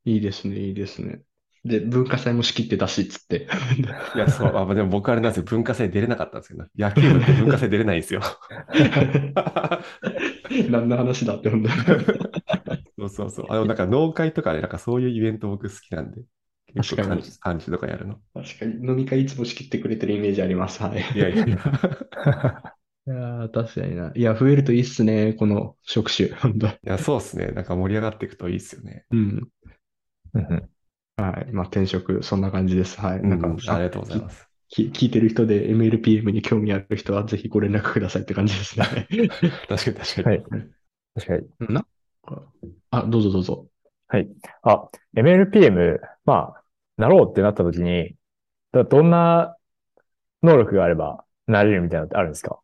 [0.05, 1.23] いいですね、いいですね。
[1.65, 3.47] で、文化祭も仕切ってたし、つって。
[4.15, 5.45] いや、そう、あ、まあでも僕あれなんですよ。
[5.45, 8.21] 文化祭出れなかったんですけど、野球部って文化祭出れないんですよ。
[10.71, 11.75] 何の話だって、ほんとに
[12.99, 13.47] そうそうそう。
[13.49, 16.23] あの、なんか農会とかね、なんかそういうイベント僕好きなんで、
[16.77, 17.23] 確かに
[17.61, 18.21] とかやるの。
[18.35, 20.83] 確かに、飲み会いつも仕切ってくれてるイメージあります。
[20.83, 21.01] はい。
[21.17, 21.57] いやいやいや。
[23.07, 24.13] いやー、確かにな。
[24.15, 26.29] いや、増えるといいっすね、この職種。
[26.29, 26.33] い
[26.83, 27.47] や、そうですね。
[27.49, 29.05] なんか盛り上がっていくといいですよね。
[29.11, 29.49] うん。
[30.35, 30.71] うんうん
[31.17, 31.53] はい。
[31.53, 33.01] まあ、転職、そんな感じです。
[33.01, 33.19] はい。
[33.21, 34.49] うんなんか、ありがとうございます。
[34.69, 39.07] き聞いてる人で MLPM に興味ある人は、ぜひご連絡くださいって感じですね。
[39.69, 40.27] 確かに確かに。
[40.27, 40.45] はい。
[41.15, 41.75] 確かに。
[41.75, 41.87] な、
[42.91, 43.69] あ、どうぞどうぞ。
[44.63, 46.64] あ、MLPM、まあ、
[46.97, 48.15] なろうってなった時に、
[48.73, 49.57] だどんな
[50.43, 52.61] 能力があればなれるみたいなのってあるんですか？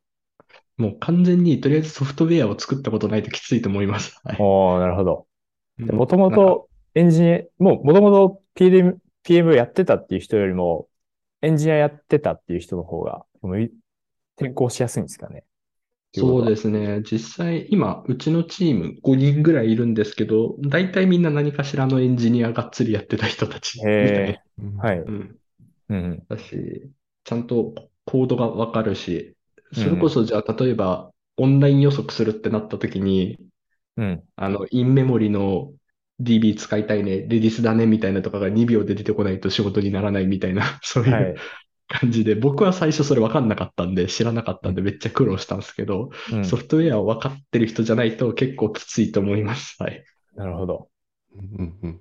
[0.77, 4.19] もう完全にとりあえずソフトウェアを作ったことないときついと思います。
[4.25, 4.37] はい。
[4.41, 5.27] おー、なるほど。
[5.79, 10.89] うんもともとエンジニア、もうもともと PDM、PM やってたっていう人よりも、
[11.43, 13.25] エンジニアやってたっていう人の方が、
[14.37, 15.45] 転校しやすいんですかね？
[16.13, 17.03] そうですね。
[17.03, 25.07] 実際、今、うちのチーム5人ぐらいいるんですけど、大体みんな何かしらのエンジニアがっつりやってた人たちみたいへうんはい。
[25.07, 25.41] うん。
[25.89, 26.27] うん。
[26.29, 26.93] だし、
[27.25, 27.75] ちゃんと
[28.07, 29.37] コードがわかるし、
[29.73, 33.39] それこそじゃあ、例えば、オンライン予測するってなった時に、
[33.97, 34.25] うん。
[34.37, 35.73] あの、インメモリの
[36.21, 41.43] DB 使いたいね、レディスだねみたいなとかが2秒で出てこないと仕事にならないみたいな、そういはうい。
[41.91, 49.77] 感じで、僕は最初それ分かんなかったんで、知らなかったんでめっちゃ苦労したんですけど、うんソフトウェアを分かってる人じゃないと結構きついと思います。
[49.83, 50.05] はい。
[50.37, 50.89] なるほど。
[51.35, 52.01] うんうん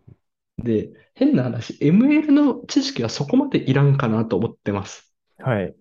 [0.62, 5.14] で、変な話、ML の知識はそこまでいらんかなと思ってます。
[5.38, 5.74] はい。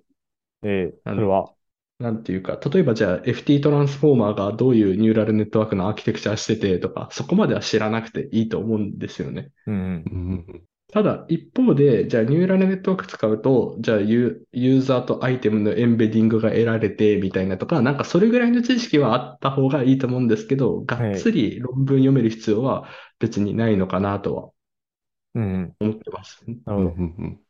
[0.63, 1.53] えー、それは、
[1.99, 9.51] なんていうか、例えばじゃあ FT トランスフォーマーがどういうニューラルネットワークのアーキテクチャしててとか、そこまでは知らなくていいと思うんですよね。
[9.67, 10.63] うんうん。
[10.91, 24.51] ただ、一方で、じゃあニューラルネットワーク使うと、じゃあユユーザーとアイテムのエンベディングが得られてみたいなとか、なんかそれぐらいの知識はあった方がいいと思うんですけど、がっつり論文読める必要は別にないのかなとは。
[25.35, 26.43] 思ってます。
[26.47, 26.79] なるほど。
[26.79, 27.41] うんうん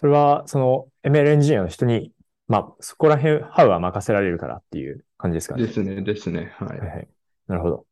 [0.00, 2.12] それは、その ML エンジニアの人に、
[2.46, 5.66] まあ、そこら辺、ハウは任せられるからっていう感じですかね。
[5.66, 6.52] ですね、ですね。
[6.56, 7.08] ははいはい。
[7.48, 7.86] なるほど。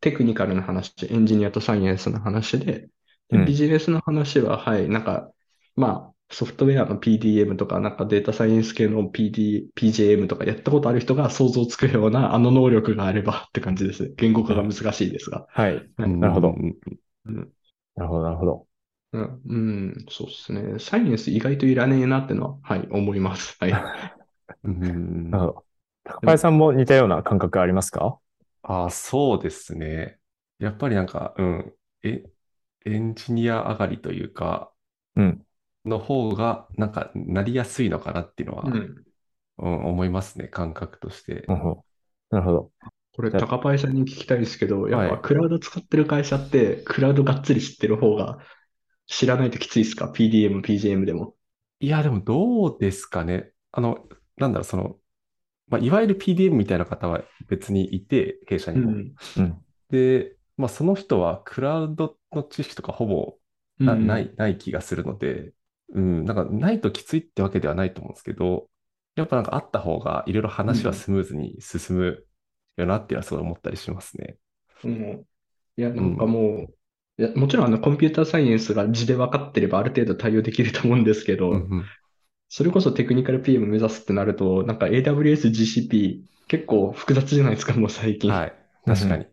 [0.00, 2.88] テクニカルな話、エンジニアとサイエンスの話で、で
[3.30, 5.30] うんビジネスの話は、はい、なんか、
[5.76, 14.12] まあ、ソフトウェアの PDM とか、なんかデータサイエンス系の PD、PJM とかやったことある人が想像つくようなあの能力があればって感じです。
[14.16, 15.46] 言語化が難しいですが。
[15.50, 15.86] はい。
[15.98, 16.76] うんなるほどうん
[17.26, 17.52] うん、
[17.96, 18.66] なるほど、なるほど。
[19.12, 20.78] うん、うんそうですね。
[20.78, 23.56] サイエンス意外といらねえなってのは、はい、思います。
[23.60, 23.72] はい。
[24.64, 25.64] うんうんなるほど。
[26.04, 28.18] 高林さんも似たような感覚ありますか？
[28.62, 30.18] ああ、そうですね。
[30.58, 32.24] やっぱりなんか、うん、え、
[32.84, 34.72] エンジニア上がりというか、
[35.16, 35.46] うん。
[35.84, 39.04] の方が、なんか、なりやすいのかなっていうのは、うん、
[39.58, 41.44] うん、思いますね、感覚として。
[41.48, 41.76] うんうん
[42.30, 42.72] なるほど。
[43.14, 48.40] これ、高林さんに聞きたいですけど、やっはいぱクラウド使ってる会社って、クラウドがっつり知ってる方が
[49.06, 51.36] 知らないときついですか ?PDM、PGM でも。
[51.78, 53.52] いや、でもどうですかね。
[53.70, 54.98] あの、なんだろう、その、
[55.68, 58.90] まあ、いわゆる PDM みたいな方は別にいて、弊社にも。
[58.90, 59.14] うん。
[59.36, 59.64] うん。
[59.90, 63.36] で、まあ、その人はクラウドの知識とかほぼ
[63.78, 65.52] な、うんない、ない気がするので、
[65.92, 68.68] うん、なんかないときついってわけではないと思うんですけど、
[69.16, 72.26] やっぱなんかあった方がいろいろ話はスムーズに進む
[72.76, 74.36] よなっていうのはすごい思ったりしますね。
[74.84, 75.24] うん
[75.76, 76.68] いや、なんかも
[77.18, 81.84] う、いや、もちろんあのコンピューターサイエンスが字で分かってればある程度対応できると思うんですけど、うんうん
[82.56, 88.30] それこそテクニカル PM 目指すってなると、なんか AWS、GCP 結構複雑じゃないですか、もう最近。
[88.30, 88.52] はい。
[88.86, 89.26] 確かに。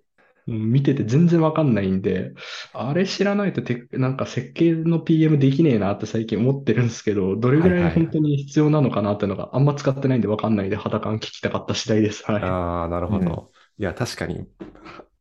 [0.52, 2.34] うん見てて全然わかんないんで、
[2.74, 12.24] あれ知らないとテなんか設計の PM できねえなって最近思ってるんですけど、どれぐらい本当に必要なのかなっていうのがあんま使ってないんでわかんないんで肌感聞きたかった次第です。
[12.30, 12.60] はい。
[12.60, 13.52] ああ、なるほど。
[13.78, 14.48] いや、確かに、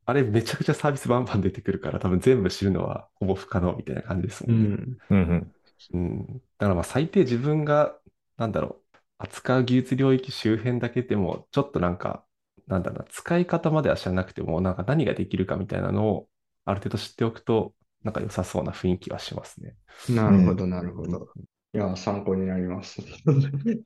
[0.07, 4.73] あれめちゃくちゃサービスバンバン出てくるから、多分全部知るのはほぼ不可能みたいな感じですうもんね。
[4.75, 4.99] ん。
[5.11, 5.55] うんうん。
[5.95, 6.27] うん。
[6.59, 7.99] だからまあ最低自分が、
[8.37, 12.27] なんだろう、扱う技術領域周辺だけでも、ちょっとなんか、
[12.71, 16.29] なんだろうな、使い方までは知らなくても、なんか何ができるかみたいなのを、
[16.65, 19.77] ある程度知っておくと、なんか良さそうな雰囲気はしますね。
[20.09, 21.29] なるほど、なるほど。
[21.73, 23.01] いや、参考になります。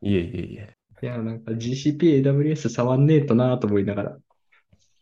[0.02, 0.76] いえいえいえ。
[1.02, 4.18] いや、なんか GCP、AWS 触んねえとなと思いながら、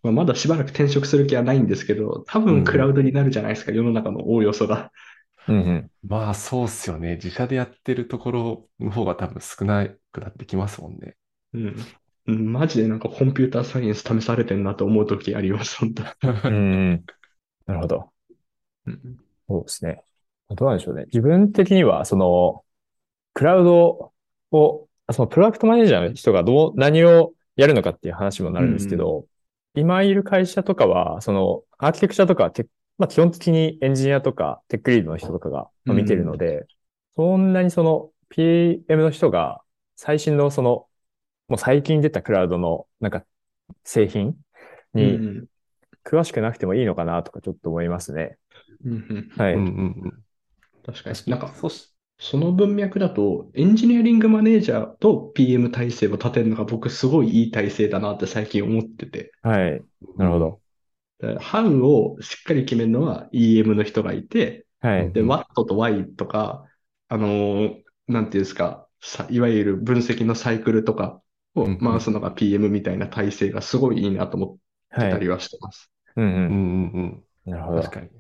[0.03, 4.92] まあ、まだしばらく転職する気はないんですけど、多分クラウドになるじゃないですか、世の中の大要素が。
[5.49, 5.92] うんうん。
[6.09, 7.16] まあそうっすよね。
[7.16, 11.16] 自社でやってるところの方が多分少なくなってきますもんね。
[11.53, 11.97] うん。
[12.26, 16.02] うんマジでなんかコンピューターサイエンス試されてんなと思うときあります、本当。
[16.48, 16.58] うんう
[16.94, 17.04] ん。
[17.66, 18.12] なるほど。
[18.87, 20.02] うんそうですね。
[20.50, 21.04] どうなんでしょうね。
[21.06, 22.64] 自分的には、その、
[23.35, 24.12] クラウド
[24.50, 29.26] を、そのプロダクトマネージャーの人がどう、何をやるのかっていう話もなるんですけど、
[29.74, 32.66] 今いる会社とかは、その、アーキテクチャとかテ、
[32.98, 36.66] まあ基本的にエンジニアとかテックリードの人とかがまあ見てるので、
[37.16, 39.62] そんなにその PM の人が
[39.96, 40.87] 最新のその、
[41.48, 43.26] もう最近出たクラウドのなんか
[43.85, 44.37] 製品
[44.94, 45.48] にうん
[46.05, 48.38] 詳しくなくてもいいのかなとかちょっと思いますね。
[49.37, 49.55] はい。
[49.55, 50.24] うんうんうん。
[50.85, 51.16] 確かに。
[51.26, 51.68] なんか、そ
[52.18, 59.33] その文脈だと、エンジニアリングマネージャーと PM 体制を立てるのが僕すごいいい体制だなって最近思ってて。
[59.42, 59.85] はい。
[60.16, 60.62] なるほど。
[61.18, 65.07] で How をしっかり決めるのは EM の人がいて、はい。
[65.12, 66.66] で、うん What と Why とか、
[67.09, 71.21] あのーなんていうんですか、さいわゆる分析のサイクルとか
[71.55, 74.59] を回すのが PM みたいな体制がすごいいいなと思っ
[74.99, 75.11] てはい。
[75.11, 75.91] たりはしてます。
[76.17, 76.47] うんうん。
[76.49, 77.03] うんうん
[77.47, 77.51] うん。
[77.51, 77.83] なるほど。
[77.83, 78.11] 確かに。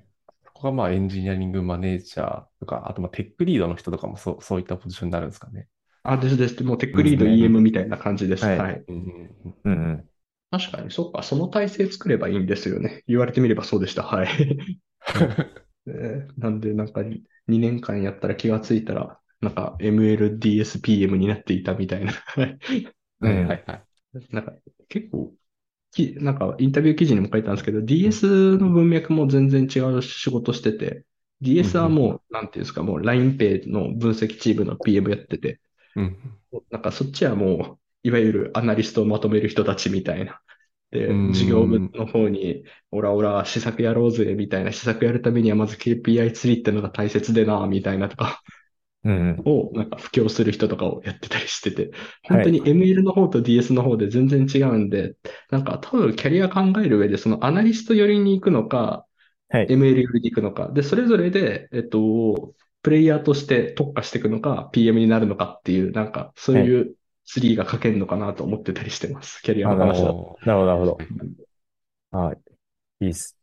[0.44, 5.68] そこがまあエンジニアリングマネージャーとか、あとまあテックリードの人とかもそう、そういったポジションになるんですかね。
[6.04, 6.62] あ、ですです。
[6.64, 8.46] もうテックリード EM みたいな感じです。
[8.46, 8.84] はいはい。
[8.88, 10.08] うんうんうんうんうん。
[10.50, 13.02] 確かに、そっか、その体制作ればいいんですよね。
[13.06, 14.02] 言われてみればそうでした。
[14.02, 14.28] はい。
[15.86, 15.90] え
[16.28, 17.02] ーなんで、なんか
[17.46, 22.12] 2年間やったら気がついたら、なんか MLDSPM になっていたみたいな。
[23.22, 23.86] はいはいはいはい。
[24.30, 24.52] なんか
[24.88, 25.34] 結構、
[25.92, 31.06] きなんかインタビュー記事にも書いたんですけど、DS の文脈も全然違う仕事してて、
[31.42, 35.60] DS はもう、なんていうんですか、もう LINEPay の分析チームの PM やってて、
[35.96, 36.38] うん。
[36.70, 40.40] なんかそっちはもう、いわゆるアナリストをまとめる人たちみたいな。
[40.90, 48.61] でうん、事業部の方に、オラオラ施策やろうぜ、みたいな、施策やるためにはまず KPI 釣りってのが大切でな、みたいなとかうん。
[49.04, 51.90] を、なんか布教する人とかをやってたりしてて、
[52.22, 55.16] 本当に ML の方と DS の方で全然違うんで、
[55.50, 59.06] なんか多分キャリア考える上で、そのアナリスト寄りに行くのか、
[59.48, 59.66] はい。
[59.66, 69.42] ML 寄りに行くのか、で、それぞれで、えっと、プレイヤーとして特化していくのか、PM になるのかっていう、なんか、そういうツリーが書けるのかなと思ってたりしてます。
[69.42, 70.38] キャリアの話だと。
[70.44, 72.18] なるほど、なるほど。
[72.18, 72.38] はい。
[73.04, 73.36] いいっす。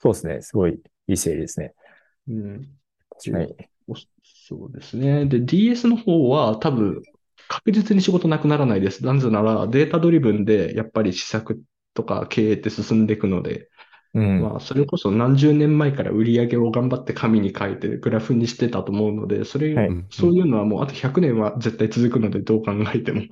[0.00, 0.42] そうですね。
[0.42, 1.74] すごいいい整理ですね。
[2.28, 2.68] うん。
[3.10, 3.56] 確かに。
[3.88, 3.94] お
[4.48, 5.26] そうですね。
[5.26, 7.02] で、DS の方は多分、
[7.48, 9.04] 確実に仕事なくならないです。
[9.04, 11.62] なぜなら、データドリブンで、やっぱり施策
[11.94, 13.68] とか経営って進んでいくので、
[14.14, 14.50] うん。
[14.50, 23.22] まあ、それこそ何十年前から売り上げを頑張って紙に書いてグラフにしてたと思うので、それ、はいそういうのはもうあと100年は絶対続くので、どう考えても。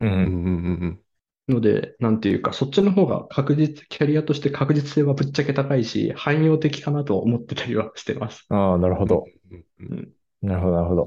[0.00, 0.06] う。
[0.06, 1.04] うんんうんうん
[1.48, 8.48] ので、なんていうか、そっちの方が確実、キャリアとして確実性はぶっちゃけ高いし、汎用的かなと思ってたりはしてます。
[8.48, 9.02] ああ、なるうん。
[9.02, 9.24] ほど。
[9.50, 11.06] うんうんなるほど、なるほど。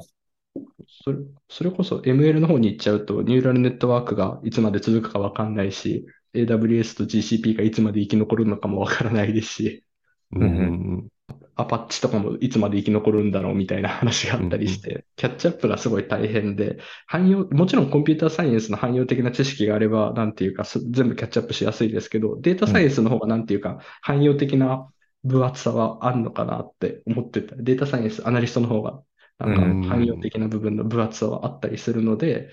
[0.88, 1.18] それ、
[1.50, 9.84] それこそ ML の方に行っちゃうと、ニューラルネットワークがいつまで続くかわかんないし、AWS と GCP がいつまで生き残るのかもわからないですし、
[10.32, 11.08] うんうん
[11.56, 24.90] アパッチとかもいつまで生き残るんだろうみたいな話があったりして、キャッチアップがすごい大変で、汎用、もちろんコンピューターサイエンスの汎用的な知識があれば、なんていうか、す全部キャッチアップしやすいですけど、データサイエンスの方がなんていうか、汎用的な
[25.24, 27.56] 分厚さはあるのかなって思ってた。
[27.56, 29.02] データサイエンス、アナリストの方が、
[29.48, 32.50] なんうんか汎用的な部分の分厚さはあったりするので、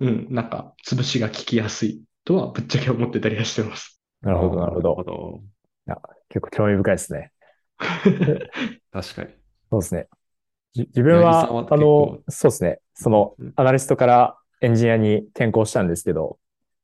[0.00, 4.00] うん、なんか潰しが効きやすいとはぶっちゃけ思ってたりはしてます。
[4.20, 5.04] なるほど、なるほど。
[5.04, 5.40] ど。
[6.28, 7.32] 結構興味深いですね。
[8.92, 9.28] 確かに。
[9.70, 10.08] そうですね。
[10.74, 12.80] じ自分はは、あの、そうですね。
[12.94, 16.38] そのうん、アナリストからエンジニアに転向したんですけど、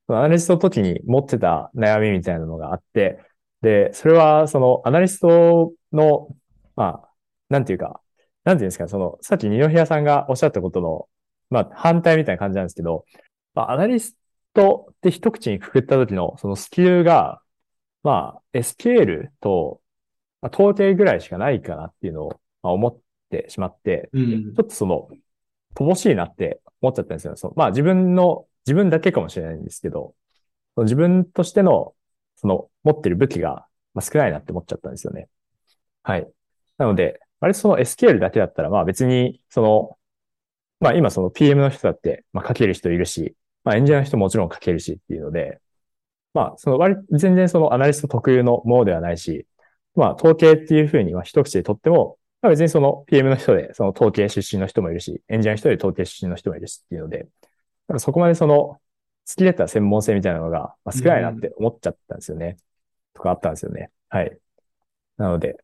[0.06, 3.18] そのアナリストの時に持ってた悩みみたいなのがあって、
[3.62, 6.28] で、それは、その、アナリストの、
[6.76, 7.08] まあ、
[7.48, 8.00] なんていうか、
[8.44, 11.08] なんていうんですか、その、さっき二宮さんがおっしゃったことの、
[11.50, 13.04] まあ、反対みたいな感じなんですけど、
[13.54, 14.16] まあ、アナリス
[14.52, 17.40] トって一口にくくった時の、そのスキルが、
[18.02, 19.80] まあ、SQL と、
[20.42, 22.28] まあ、統計ぐらいしかないかなっていうのを、
[22.62, 22.98] まあ、思っ
[23.30, 25.08] てしまって、うんちょっとその、
[25.74, 27.36] 乏しいなって思っちゃったんですよ。
[27.36, 30.14] そのまあ自分の、自分だけかもしれないんですけど、
[30.74, 31.94] その自分としての、
[32.36, 35.28] その持ってる武器が、まあ、少ないなって思っちゃったんですよね。
[36.02, 36.28] はい。
[36.78, 39.98] なので、割とその SQL だけだったら、まあ別に、その、
[40.80, 45.60] まあ今その PM の人だって、まあ書ける人いるし、まあエンジニアの人もちろん書けるしっていうので、
[46.32, 49.46] まあその割、全然そのアナリスト特有のものではないし、
[49.94, 57.28] まあ統計っていうふうには一口で取っても、まあ別にその PM の人で、その統計出身の人もいるし、エンジニアの人で統計出身の人もいるしっていうので、
[57.88, 58.80] なんかそこまでその、
[59.26, 62.56] 突き出た専門性みたいなのが、まあ、少ないなって思っちゃったんですよね。
[63.14, 63.90] とかあったんですよね。
[64.08, 64.38] はい。
[65.16, 65.56] なので、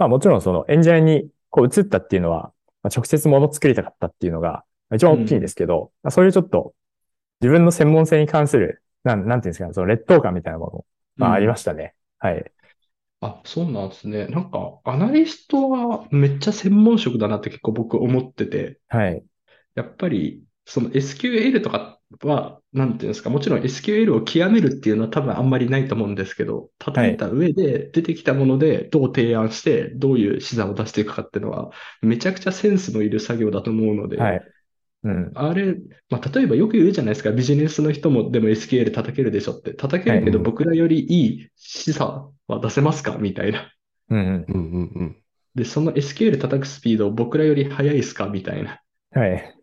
[0.00, 6.74] まあもちろんそのエンジニアにこう移ったっていうのは、まあ、直接もの作りたかったっていうのが一番大きいんですけど、まあそういうちょっと
[7.42, 10.84] 自分の専門性に関する、なん、なんていうんですかね、その劣等感みたいなもの、
[11.16, 11.94] まあありましたね。
[12.18, 12.50] はい。
[13.20, 14.26] あ、そうなんですね。
[14.28, 19.22] なんか、アナリストはめっちゃ専門職だなって結構僕思ってて、はい。
[19.74, 31.70] やっぱり、その SQL とかは、なんていうんですか、もちろん SQL を極めるっていうのは多分あんまりないと思うんですけど、叩いた上で出てきたものでどう提案して、どういう資産を出していくかっていうのは、
[32.02, 34.40] めちゃくちゃセンスのいる作業だと思うので、はい。
[35.02, 35.32] うん。
[35.34, 35.76] あれ、
[36.10, 39.72] まあ、例えばよく言うじゃないですか、ビジネスの人もでも SQL 叩けるでしょって。
[39.72, 43.16] 叩けるけどはい僕らよりいい示唆は出せますか？
[43.18, 43.72] みたいな。
[44.10, 44.44] うんうん。
[44.48, 45.16] うんうんうん。
[45.54, 48.26] で、その SQL 叩くスピード僕らより速いですか？
[48.26, 48.80] みたいな
[49.12, 49.54] はい。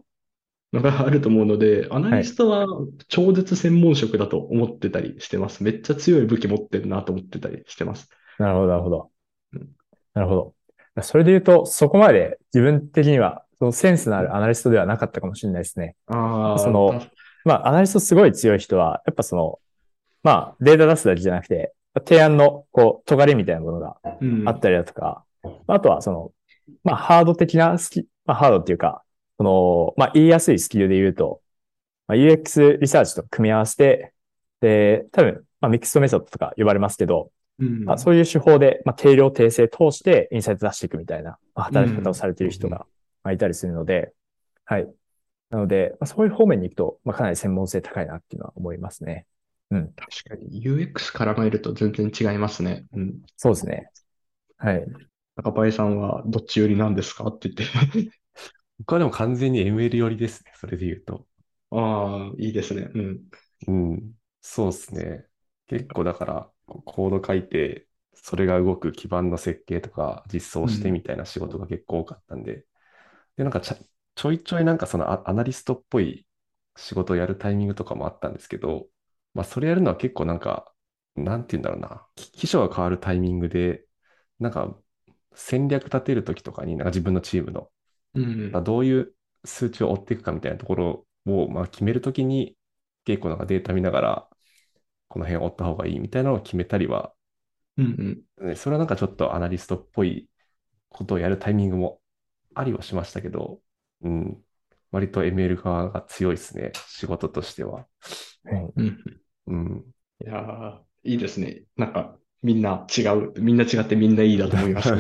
[0.74, 2.66] のがあると思うので、アナリストは
[3.08, 5.64] 超絶専門職だと思ってたりしてます。
[5.64, 8.10] めっちゃ強い武器持ってるなと思ってたりしてます。
[8.40, 9.12] なるほど、なるほど
[9.54, 9.70] うん。
[10.14, 10.54] なるほど。
[11.04, 15.96] それで言うと、そこまで自分的には、そのセンスのあるアナリストではなかったかもしれないですね。
[16.08, 17.02] ああ、その
[17.46, 19.60] まあ、アナリストすごい強い人は、やっぱその、
[20.22, 21.74] まあ、データ出すだけじゃなくて、
[22.06, 25.24] 提案の、こう、尖りみたいなものがうんあったりだとか、
[25.68, 26.32] あとはその、
[26.84, 29.04] まあ、ハード的なスキ、まあ、ハードっていうか、
[29.38, 31.42] その、まあ、言いやすいスキルで言うと、
[32.08, 34.14] まあ、UX リサーチと組み合わせて、
[34.62, 42.86] で、多分、まあ、ミックストメソッドとか呼ばれますけど、うんまあ、そういう手法で、まあ、定量定性通してインサイト出していくみたいな、まあ、働き方をされている人が、
[43.24, 44.14] まあ、いたりするので、
[44.66, 44.88] はい。
[45.50, 49.26] なので、まあ、そういう方面に行くと、まあ、かなり専門性高いなっていうのは思いますね。
[49.72, 49.94] うん。
[49.94, 52.86] 確かに UX 絡めると全然違いますね。
[52.94, 53.16] うん。
[53.38, 53.90] そうですね。
[54.58, 54.86] はい。
[55.36, 58.12] 中林さんはどっち寄りなんですかって言って。
[58.80, 60.52] 僕はでも完全に ML 寄りですね。
[60.56, 61.28] それで言うと。
[61.72, 62.90] ああ、いいですね。
[62.94, 63.30] うん。
[63.68, 64.14] うん。
[64.42, 65.26] そうですね。
[65.68, 66.52] 結構だから、
[66.86, 72.66] コード書いて、それが動く基盤の設計とか実装してみたいな仕事が結構多かったんで、
[73.38, 73.78] で、なんかちゃ
[74.16, 76.28] ちょいちょいなんかそのアアナリストっぽい
[76.78, 78.88] 仕事をやるタイミングとかもあったんですけど、
[79.34, 80.74] まあそれやるのは結構なんか、
[81.16, 83.86] なんて言うんだろうな、き機種が変わるタイミングで、
[84.40, 84.78] なんか
[85.36, 87.72] 戦略立てるときとかに、なんか自分のチームの、
[88.22, 88.52] うん。
[88.52, 89.14] まあどういう
[89.46, 92.58] 数値を追っていくかみたいなところを、まあ、決めるときに、
[93.06, 94.30] 結構なんかデータ見ながら、
[95.08, 97.14] この辺を追った方がいいみたいなのを決めたりは、
[97.78, 98.48] うんうん。
[98.50, 100.30] ねそれはなんかちょっとアナリストっぽい
[100.90, 102.02] ことをやるタイミングも
[102.56, 103.62] ありはしましたけど、
[104.02, 104.44] うん、
[104.92, 107.88] 割と ML 側が強いですね、仕事としては。
[108.44, 109.04] はいうん。
[109.48, 109.86] うん、
[110.24, 111.64] いやー、いいですね。
[111.76, 113.34] なんか、みんな違う。
[113.42, 114.92] みんな違ってみんないいだと思います。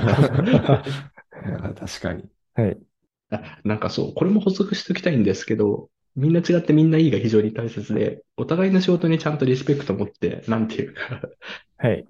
[1.75, 2.29] 確かに。
[2.55, 2.79] はい。
[3.29, 11.21] あなんかそう、これも補足しておきたいんですけど、みんな違ってみんないいが非常に大切で、お互いの仕事にちゃんとリスペクト持って、なんていうか、
[11.77, 12.05] はい。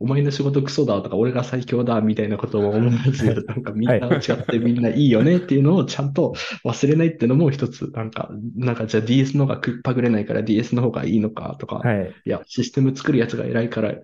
[0.00, 6.34] お前の仕事クソだとか、俺が最強だみたいなことを思わず、なんかみんな違ってみんないいよねっていうのをちゃんと
[6.64, 12.14] 忘れないっていうのも一つ、なんか、なんかじゃあ DS の方がくっぱぐれないから DS の方がいいのかとか、はい。
[12.24, 13.94] いや、システム作るやつが偉いから、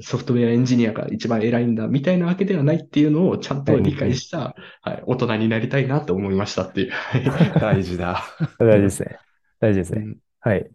[0.00, 6.90] ソフトウェアエンジニアが一番偉いんだみたいなわけではないっていうのをちゃんと理解した、はい、大人になりたいなと思いましたっていう。
[6.90, 7.18] は
[7.56, 8.24] い大事だ。
[8.58, 9.18] 大事ですね。
[9.60, 10.02] 大事ですね。
[10.06, 10.70] うんはい。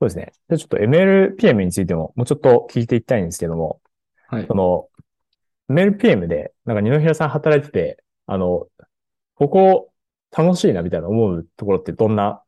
[0.00, 0.32] そうですね。
[0.32, 3.80] じゃあちょっと MLPM についてももうちょっと聞いていきたいんですけども、
[4.28, 4.54] はいそ。
[4.54, 4.88] の、
[5.68, 8.66] MLPM で、なんか二宮さん働いてて、あの、
[9.34, 9.92] ここ
[10.36, 12.42] 楽しいなみたいな思うところってどんな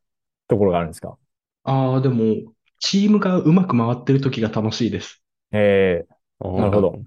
[0.49, 1.17] ところがあるんですか？
[1.65, 5.23] ああ、でも、チームがうまく回ってる時が楽しいです。
[5.53, 6.07] え
[6.41, 7.05] なー、なるほど。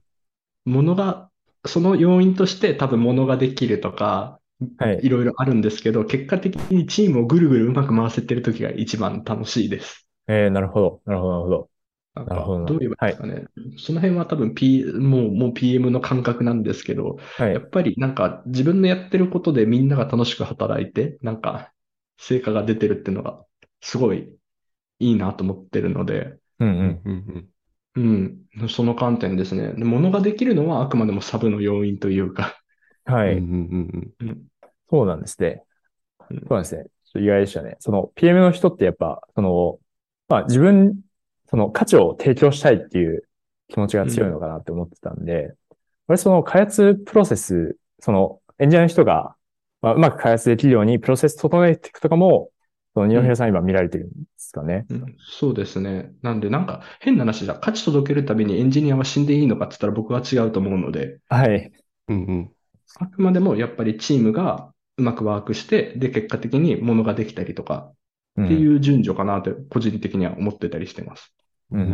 [0.66, 1.30] ものが、
[1.66, 4.39] その要因として多分ものができるとか、
[4.78, 10.05] はいいろいろあるんですけど、結果的にチームをぐるぐるうまく回せてる時が一番楽しいです。
[10.28, 11.01] えー、なるほど。
[11.05, 11.69] なるほど、なるほど。
[12.15, 13.45] などか、どう言えばいいですかね。
[13.78, 17.53] その辺は多分 P、もう、もう PM の感覚なんですけど、はい。
[17.53, 21.71] やっぱりなんか自分のやってることでみんなが楽しく働いて、なんか
[22.17, 23.45] 成果が出てるっていうのが
[23.82, 24.34] すごい
[24.99, 27.01] いいなと思ってるので、うんう。
[27.05, 27.49] うんん
[27.95, 29.73] うんうん、その観点ですね。
[29.73, 32.57] で物ができるのはあくまでもサブの要因というか、
[33.05, 33.38] はい。
[33.38, 34.43] うんうんうんうん、
[34.89, 35.63] そうなんですね。
[36.30, 36.86] うんそうなんですね。
[37.17, 37.78] 意外でしたね。
[37.80, 39.80] その PM の人ってやっぱ、その、
[40.28, 40.99] まあ自分、
[41.47, 43.28] その価値を提供したいっていう
[43.67, 45.53] 気持ちが強いのかなって思ってたんで、
[46.07, 49.36] 俺その開発プロセス、そのエンジニアの人が、
[49.82, 52.49] まあ、うまく開発できるようにプロセス整えていくとかも、
[52.93, 54.86] その二宮さん今見られてるんですかね。
[54.89, 56.13] うんそうですね。
[56.21, 61.71] なんでなんか変な話じゃ、価値届けるためにエンジニアは死んでいいのかって言ったら僕は違うと思うので、はい。
[62.07, 62.51] うんうん
[62.97, 67.95] あくまでもやっぱりチームがうまくワークして、で、結果的に物ができたりとかうん
[68.41, 71.33] っていう順序かなと個人的には思ってたりしてます。
[71.71, 71.91] うんうんう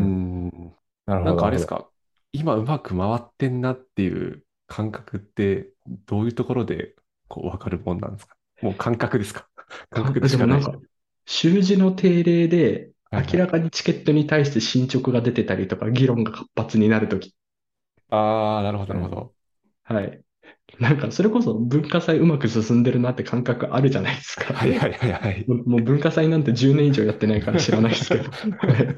[0.65, 0.73] ん
[1.05, 1.25] なるほど。
[1.25, 1.87] なんかあれですか、
[2.33, 5.69] 今うまく回ってんなっていう感覚って、
[6.05, 6.95] どういうところで
[7.27, 8.35] こう分かるもんなんですか？
[8.61, 9.47] もう感覚ですか？
[9.89, 10.63] 感覚でしかない。
[10.63, 10.73] か、
[11.25, 17.35] 習字の定例で明らかにチケットに対して進捗が出てたりとか、議論が活発になるとき。
[18.09, 19.33] ああ、なるほど、なるほど。
[19.83, 20.21] はい。
[20.79, 24.53] なんか、それこそ文化祭うまく進んでるなって感覚あるじゃないですか。
[24.53, 25.45] はいはいはいはい。
[25.47, 28.31] もう文化祭なんて10年以上やってないから知らないですけど。
[28.31, 28.37] は
[28.79, 28.95] い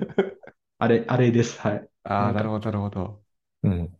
[0.79, 1.59] あれ、あれです。
[1.59, 1.89] はい。
[2.03, 3.23] ああ、なるほど、なるほど。
[3.63, 3.99] うん。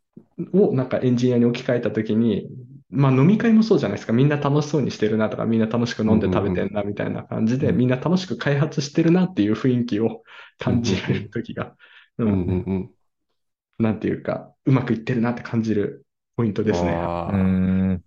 [0.53, 2.47] をなんかエンジニアに置き換えたときに、
[2.89, 4.13] まあ飲み会もそうじゃないですか。
[4.13, 10.23] みんな楽しそうにしてるなとか、みんな楽しく飲んで食べてんなみたいな感じで、うんみんな楽しく開発してるなっていう雰囲気を
[10.59, 11.75] 感じるときが、
[12.17, 12.93] ううんうんんうん。
[13.79, 16.05] なんていうか、うまくいってるなって感じる
[16.35, 16.91] ポイントですね。
[16.91, 18.03] うん。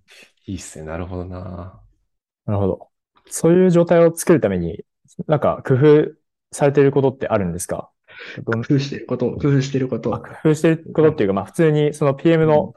[0.47, 0.87] いいっすね。
[0.87, 1.81] なるほどな。
[2.47, 2.89] なるほど。
[3.27, 4.85] そういう状態を作るために、
[5.27, 6.13] なんか工夫
[6.53, 7.91] されていることってあるんですか？
[8.45, 10.11] 工夫してること、工夫してるこあと。
[10.11, 12.75] 工夫してることっていうか、まあ普通にその PM の、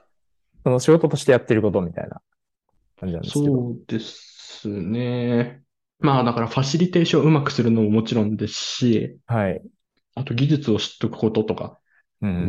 [0.64, 2.22] その仕事としてやってることみたいな
[3.00, 3.46] 感じなんですけど。
[3.46, 5.62] そうですね。
[6.00, 9.62] まあだからファシリテーションをうまくするのももちろんですし、はい。
[10.16, 11.78] あと技術を知っておくこととか、
[12.22, 12.28] う。
[12.28, 12.48] うんんうんう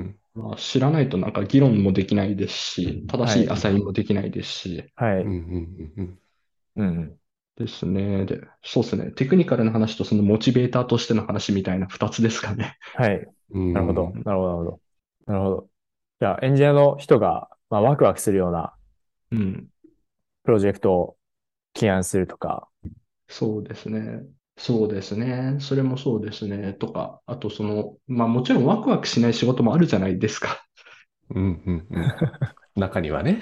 [0.00, 5.22] んまあ、知らないとなんか議論もできないですし、正しいアサインもできないですし、はい。
[5.22, 5.32] うん。
[5.32, 5.42] うんう
[5.82, 6.20] んうん
[6.76, 7.20] うん。
[7.56, 8.24] ですね。
[8.26, 9.12] で、そうですね。
[9.12, 12.76] テクニカルな話とそのモチベーターとしての話みたいな二つですかね。
[12.92, 13.26] はい。
[13.50, 13.72] うん。
[13.72, 14.12] なるほど。
[14.24, 14.48] なるほど。
[14.48, 14.80] なるほど。
[15.26, 15.70] なるほど。
[16.20, 18.74] じゃあ、エンジニアの人が、まあ、ワクワクするような
[19.30, 19.70] うん。
[20.44, 21.16] プロジェクトを
[21.74, 22.68] 起案するとか、
[23.28, 24.22] そうですね。
[24.56, 25.56] そうですね。
[25.60, 26.74] それもそうですね。
[26.74, 30.64] とか、あとその、まあもちろんワクワクしない仕事もあるじゃないですか。
[31.30, 32.80] うんうんうん。
[32.80, 33.40] 中にはね。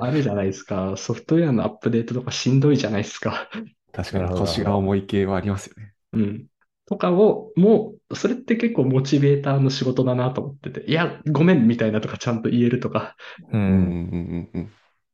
[0.00, 0.96] あるじゃないですか。
[0.96, 3.48] ソフトウェアのアップデートとかしんどいじゃないですか。
[3.92, 5.92] 確かに腰が重い系はありますよね。
[6.12, 6.46] うん。
[6.86, 13.14] とかを、もう、それって結構モチベーターの仕事だなと思ってて、いや、ごめんみたいなとかちゃんと言えるとか、
[13.52, 13.56] う。
[13.56, 14.70] うんんうんうんうん。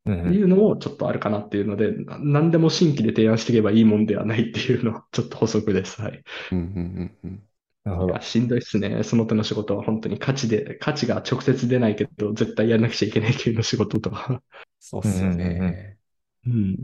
[0.06, 6.00] うんいうのもちょっとあるかなっていうので、な何でも新規で提案していけばいいもんではないっていうの、 ちょっと補足です。
[6.00, 6.22] はい。
[6.52, 7.42] うんうんうんうん。
[7.84, 8.20] なるほどいや。
[8.22, 9.02] しんどいっすね。
[9.02, 14.42] その手の仕事は本当に価値で、価値が直接出ないけど、絶対やらなくちゃいけない系の仕事とか。
[14.78, 15.98] そうっすようんうんうんね。
[16.46, 16.76] うん。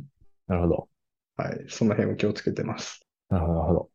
[0.48, 0.88] なるほど。
[1.36, 1.64] はい。
[1.68, 3.00] その辺を気をつけてます。
[3.28, 3.90] なるほど、なるほど。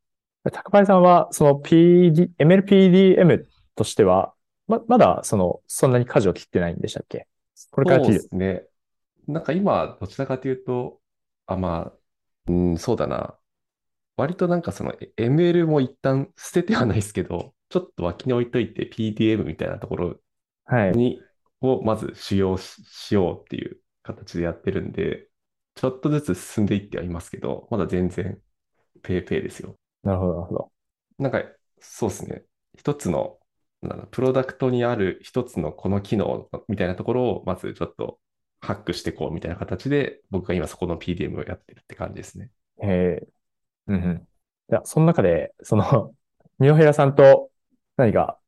[0.51, 4.34] 高林さんは、その PD、MLPDM としては、
[4.67, 7.28] ま、まだ、その、そんなに舵を切ってないんでしたっけ？
[7.71, 8.30] これからそうで切る。
[8.30, 8.66] すね。
[9.28, 11.01] なんか今、どちらかというと、
[11.45, 11.93] あ、ま
[12.47, 13.39] あ、うん、そうだな。
[14.17, 20.21] 割となんかそのえ ML も一旦捨ててはないですけど、ちょっと脇に置いといて PDM みたいなところ
[20.65, 21.01] はい。
[21.01, 21.28] に、
[21.61, 25.30] をまず修行し、しようっていう形でやってるんで、
[25.75, 28.41] ちょっとずつ進んでいってはいますけど、まだ全然
[29.03, 29.78] ペーペーですよ。
[30.03, 30.71] なるほど、なるほど。
[31.17, 31.41] なんか、
[31.80, 32.43] そうですね。
[32.78, 33.39] 一つの、
[33.82, 38.19] なんだプロダクトにある一つのこの機能みたいなところを、まずちょっと
[38.62, 42.51] ハックしていこうみたいな形で、僕が今そこの PDM をやってるって感じですね。
[42.82, 43.28] えー、
[43.88, 44.28] うんうん。
[44.70, 46.14] いや、その中で、その、
[46.60, 47.51] ニオヘラさんと
[47.97, 48.39] 何か、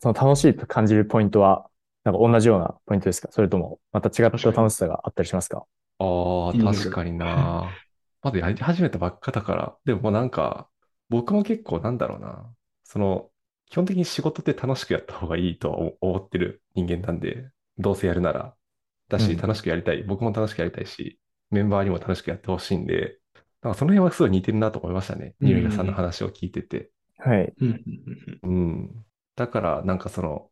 [0.00, 1.70] その楽しいと感じるポイントは、
[2.04, 3.28] なんか同じようなポイントですか？
[3.30, 5.66] それとも、また違った楽しさがあったりしますか？
[5.98, 7.82] ああ、確かにな。
[8.22, 9.78] まだやり始めたばっかだから。
[9.84, 10.70] でももうなんか、
[11.08, 12.54] 僕も結構なんだろうな。
[12.84, 13.30] その、
[13.66, 18.56] 基本的に仕事って楽しくやった方がいいと思ってる人間なんで、どうせやるなら。
[19.08, 20.02] だし、うん楽しくやりたい。
[20.04, 21.18] 僕も楽しくやりたいし、
[21.50, 23.18] メンバーにも楽しくやってほしいんで、
[23.62, 25.34] なんかその辺はすごい似てるなと思いましたね。
[25.40, 26.90] うんニューヤさんの話を聞いてて。
[27.18, 27.52] はい。
[27.60, 29.06] うんうんうんうん。
[29.36, 30.50] だから、なんかその、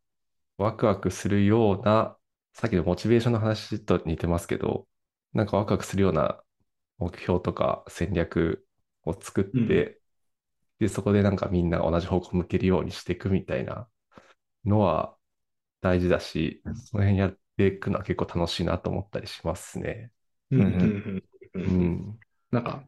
[0.58, 2.18] ワクワクするような、
[2.54, 4.88] さっきのモチベーションの話と似てますけど、
[5.34, 6.42] なんかワクワクするような
[6.98, 8.66] 目標とか戦略
[9.04, 9.96] を作って、うん
[10.78, 13.88] で、そこでなんかみんな同じ方向向けるようにしていくみたいな
[14.64, 15.16] のは
[15.82, 20.12] 大事だし、その辺やっていくのは結構楽しいなと思ったりしますね。
[22.50, 22.84] なんか、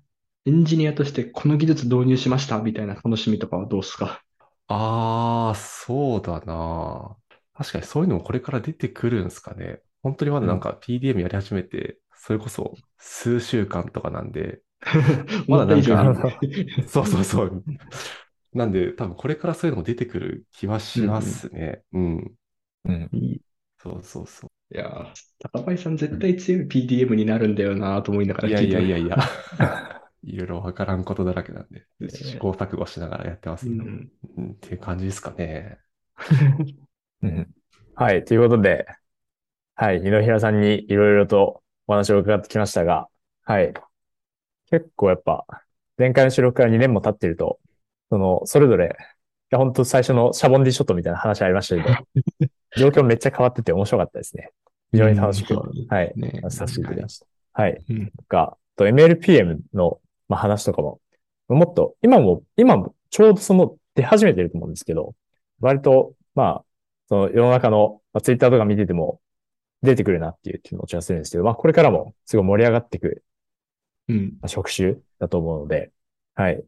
[0.46, 4.22] エンジニアとしてこの技術導入しましたみたいな楽しみとかはどうですか？
[4.66, 7.16] ああ、そうだな。
[7.54, 9.82] 確かにそういうのもこれから出てくるんですかね。
[10.02, 14.62] 本当にまだなんか PDM やり始めて、それこそ数週間とかなんで、
[15.48, 16.12] まだなんか
[16.86, 17.66] そうそうそう。
[18.54, 21.84] なんで多分これからそういうのも出てくる気はしますね。
[21.92, 22.36] うん。
[22.84, 23.40] うん。
[23.78, 25.06] そうそうそいやー、
[25.52, 28.48] 高林さん絶対強い PDM になるんだよなと思いながう。
[28.48, 29.18] いやら聞いていやいやいや。
[30.24, 35.78] いろいろわからんことだらけなんで、え試行錯誤しながらやってますけど、うんうんっていう感じですかね。
[37.22, 37.54] うん
[37.94, 38.24] はい。
[38.24, 38.86] ということで、
[39.74, 40.00] はい。
[40.00, 43.08] 二平さんにいろいろとお話を伺ってきましたが、
[43.42, 43.74] はい。
[44.70, 45.46] 結構やっぱ、
[45.96, 47.58] 前回の収録から2年も経ってると、
[48.10, 48.90] その、それぞれ、い
[49.50, 52.48] や、本当最初のシャボンディショットみたいな話ありましたけど、
[52.78, 54.50] 状況めっちゃ変わってて面白かったですね。
[54.92, 56.12] 非常に楽しく、うんはい。
[56.16, 57.26] ねさせていただきました。
[57.52, 57.84] はい。
[57.88, 61.00] うんとか、と MLPM の、まあ、話とかも、
[61.48, 65.14] もっと、今も、今もちょうどその出始めてると思うんですけど、
[65.60, 66.64] 割と、まあ、
[67.08, 69.20] その世の中の、まあ、ツイッターとか見てても
[69.82, 73.22] 出てくるなっていう気持ちはするんですけど、まあこれからもすごい盛り上がっていく
[74.08, 74.38] うん。
[74.40, 75.90] まあ職種だと思うので、
[76.34, 76.62] はい。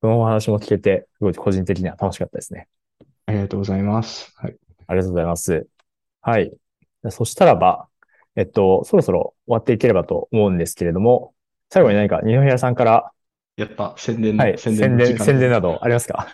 [0.00, 2.68] そのお話も聞けて、すごい個人的には楽しかったですね。
[3.26, 4.32] ありがとうございます。
[4.36, 4.56] はい。
[4.90, 5.68] ありがとうございます。
[6.20, 6.52] はい。
[7.10, 7.88] そしたらば、
[8.34, 11.32] えっと、そろそろ終わっていければと思うんですけれども、
[11.70, 13.12] 最後に何か二宮さんから、
[13.60, 16.28] やった、宣伝、はい、宣宣伝、伝の時間宣伝などありますか？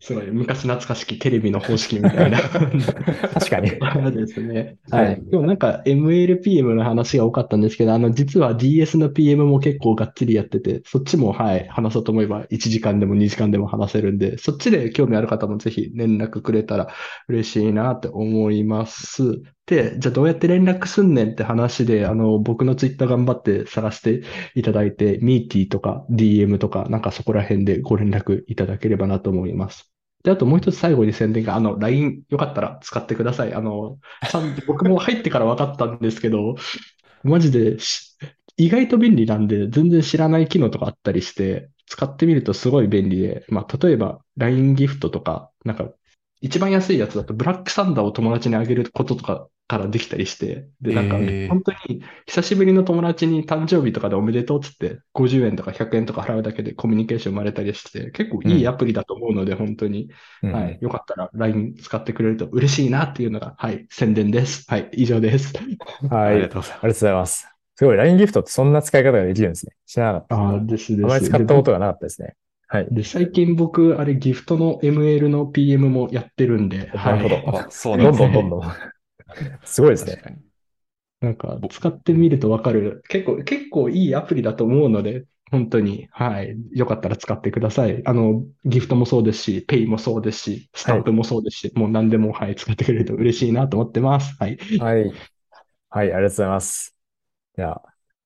[0.00, 2.38] すごい、昔懐かしきテレビの方式みたいな。
[3.34, 3.70] 確かに。
[3.70, 4.76] ですね。
[4.90, 5.22] はいはい。
[5.30, 16.88] でもなんか MLPM の話が多かったんですけど、あの、実は DS の PM も結構がっつりやってて、そっちもはい、話そうと思えば1時間でも2時間でも話せるんで、そっちで興味ある方もぜひ連絡くれたら
[17.28, 19.42] 嬉しいなって思います。
[19.66, 24.22] で、じゃあどうやって連絡すんねんって話で、あの、僕のツイッター頑張って探して
[24.54, 29.92] いただいて、ミーティーとか DM とか、なんかそこら辺でご連絡いただければなと思います。
[30.24, 33.54] で、あともう一つ最後に宣伝が、あの、LINE よかったら使ってください。
[33.54, 33.98] あの、
[34.66, 36.56] 僕も入ってから分かったんですけど、
[37.22, 37.76] マジで
[38.56, 45.92] 意外と便利なんで、全然知らない機能とかあったりして、使ってみるとすごい便利で、まあ、例えば LINE ギフトとか、なんか
[46.42, 60.10] 一番安いやつだとブラックサンダーを友達にあげることとかからできたりして、で、なんかえー本当に久しぶりの友達に誕生日とかでおめでとうっつって50円とか100円とか払うだけでコミュニケーション生まれたりして、結構いいアプリだと思うので、本当に、
[60.42, 64.64] うんはい、よかったら LINE 使ってくれると嬉しいなっていうのが、はい、宣伝です。
[64.68, 65.54] はい、以上です。
[65.56, 65.68] はい。
[65.70, 66.86] ありがとうありがとうございます。
[66.86, 67.48] ございます。
[67.76, 69.72] すごい、LINE ギフトってそんな使い方ができるんですね。
[69.86, 70.36] 知らなかった。
[70.36, 71.04] ああ、ですです。
[71.04, 72.34] あまり使ったことがなかったですね。
[72.72, 72.92] はい。
[72.92, 77.22] で、最近僕、あれ、ギフトの ML の PM もやってるんで、はなるい。
[77.22, 78.28] ほどあ、 そうなんどんですね。
[78.28, 78.62] どんどんどん。
[79.64, 80.22] すごいですね。
[81.20, 83.02] なんか、使ってみるとわかる。
[83.08, 86.56] 結構、結構いいアプリだと思うので、本当に、はい。
[86.72, 88.02] よかったら使ってください。
[88.06, 94.34] あの、ギフトもそうですし、ペイもそうですし、スタンプもそうですし、もう何でも、はい、使ってくれると嬉しいなと思ってます。
[94.40, 94.58] はい。
[94.76, 95.18] はい。
[95.90, 96.96] はい、ありがとうございます。
[97.56, 97.82] じゃあ、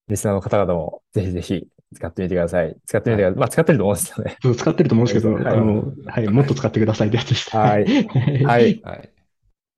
[0.08, 2.76] リスナーの方々もぜひぜひ使ってみてください。
[2.86, 3.38] 使ってみてください。
[3.38, 4.36] まあ、使ってると思うんですよね。
[4.42, 7.56] そう使ってると思うんですけど、はいあの、はい、もっと使ってくださいってやつです。
[7.56, 8.44] はいはい。
[8.44, 8.80] はい。
[8.82, 9.12] はい。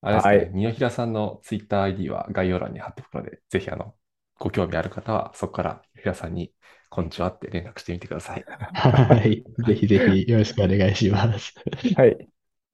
[0.01, 3.95] あれですね、はい二平さんのツイッター ID は概要欄に貼っておくので、ぜひあの、
[4.39, 6.53] ご興味ある方はそこから二平さんに、
[6.91, 8.45] こんにちはって連絡してみてください。
[8.73, 9.45] はい。
[9.67, 11.55] ぜひぜひよろしくお願いします。
[11.97, 12.17] はい。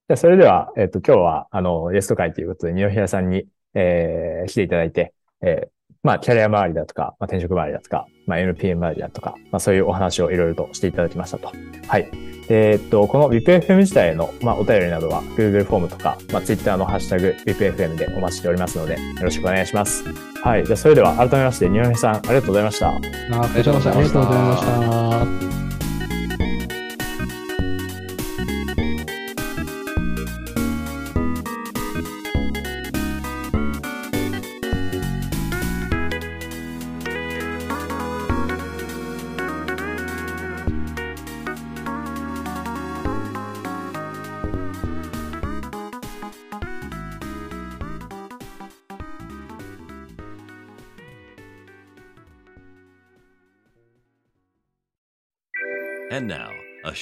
[0.07, 11.53] じゃあ、それでは、えっと、今日は、あの、ゲスト会ということで、二平さんに、えー、来ていただいて、えー、まあ、キャリア周りだとか、まあ、転職周りだとか、まあ、NPM 周りだとか、まあ、そういうお話をいろいろとしていただきましたと。
[11.87, 12.09] はい。
[12.49, 20.05] えーっと、この VIPFM 自体の、まあ、お便りなどは Google フォームとか、まあ、Twitter のハッシュタグ VIPFM でお待ちしておりますので、よろしくお願いします。
[20.43, 20.65] はい。
[20.67, 22.91] じゃあ、それでは改めまして、二宮さん、ありがとうございました。
[22.91, 25.64] あ、りがとうございましたありがとうございました。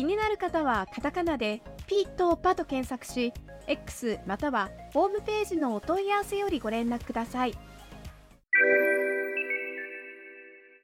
[0.00, 3.34] 気になる方はカタカナでピッとパと検索し、
[3.66, 7.52] X またはホームページのお問い合わせよりご連絡ください。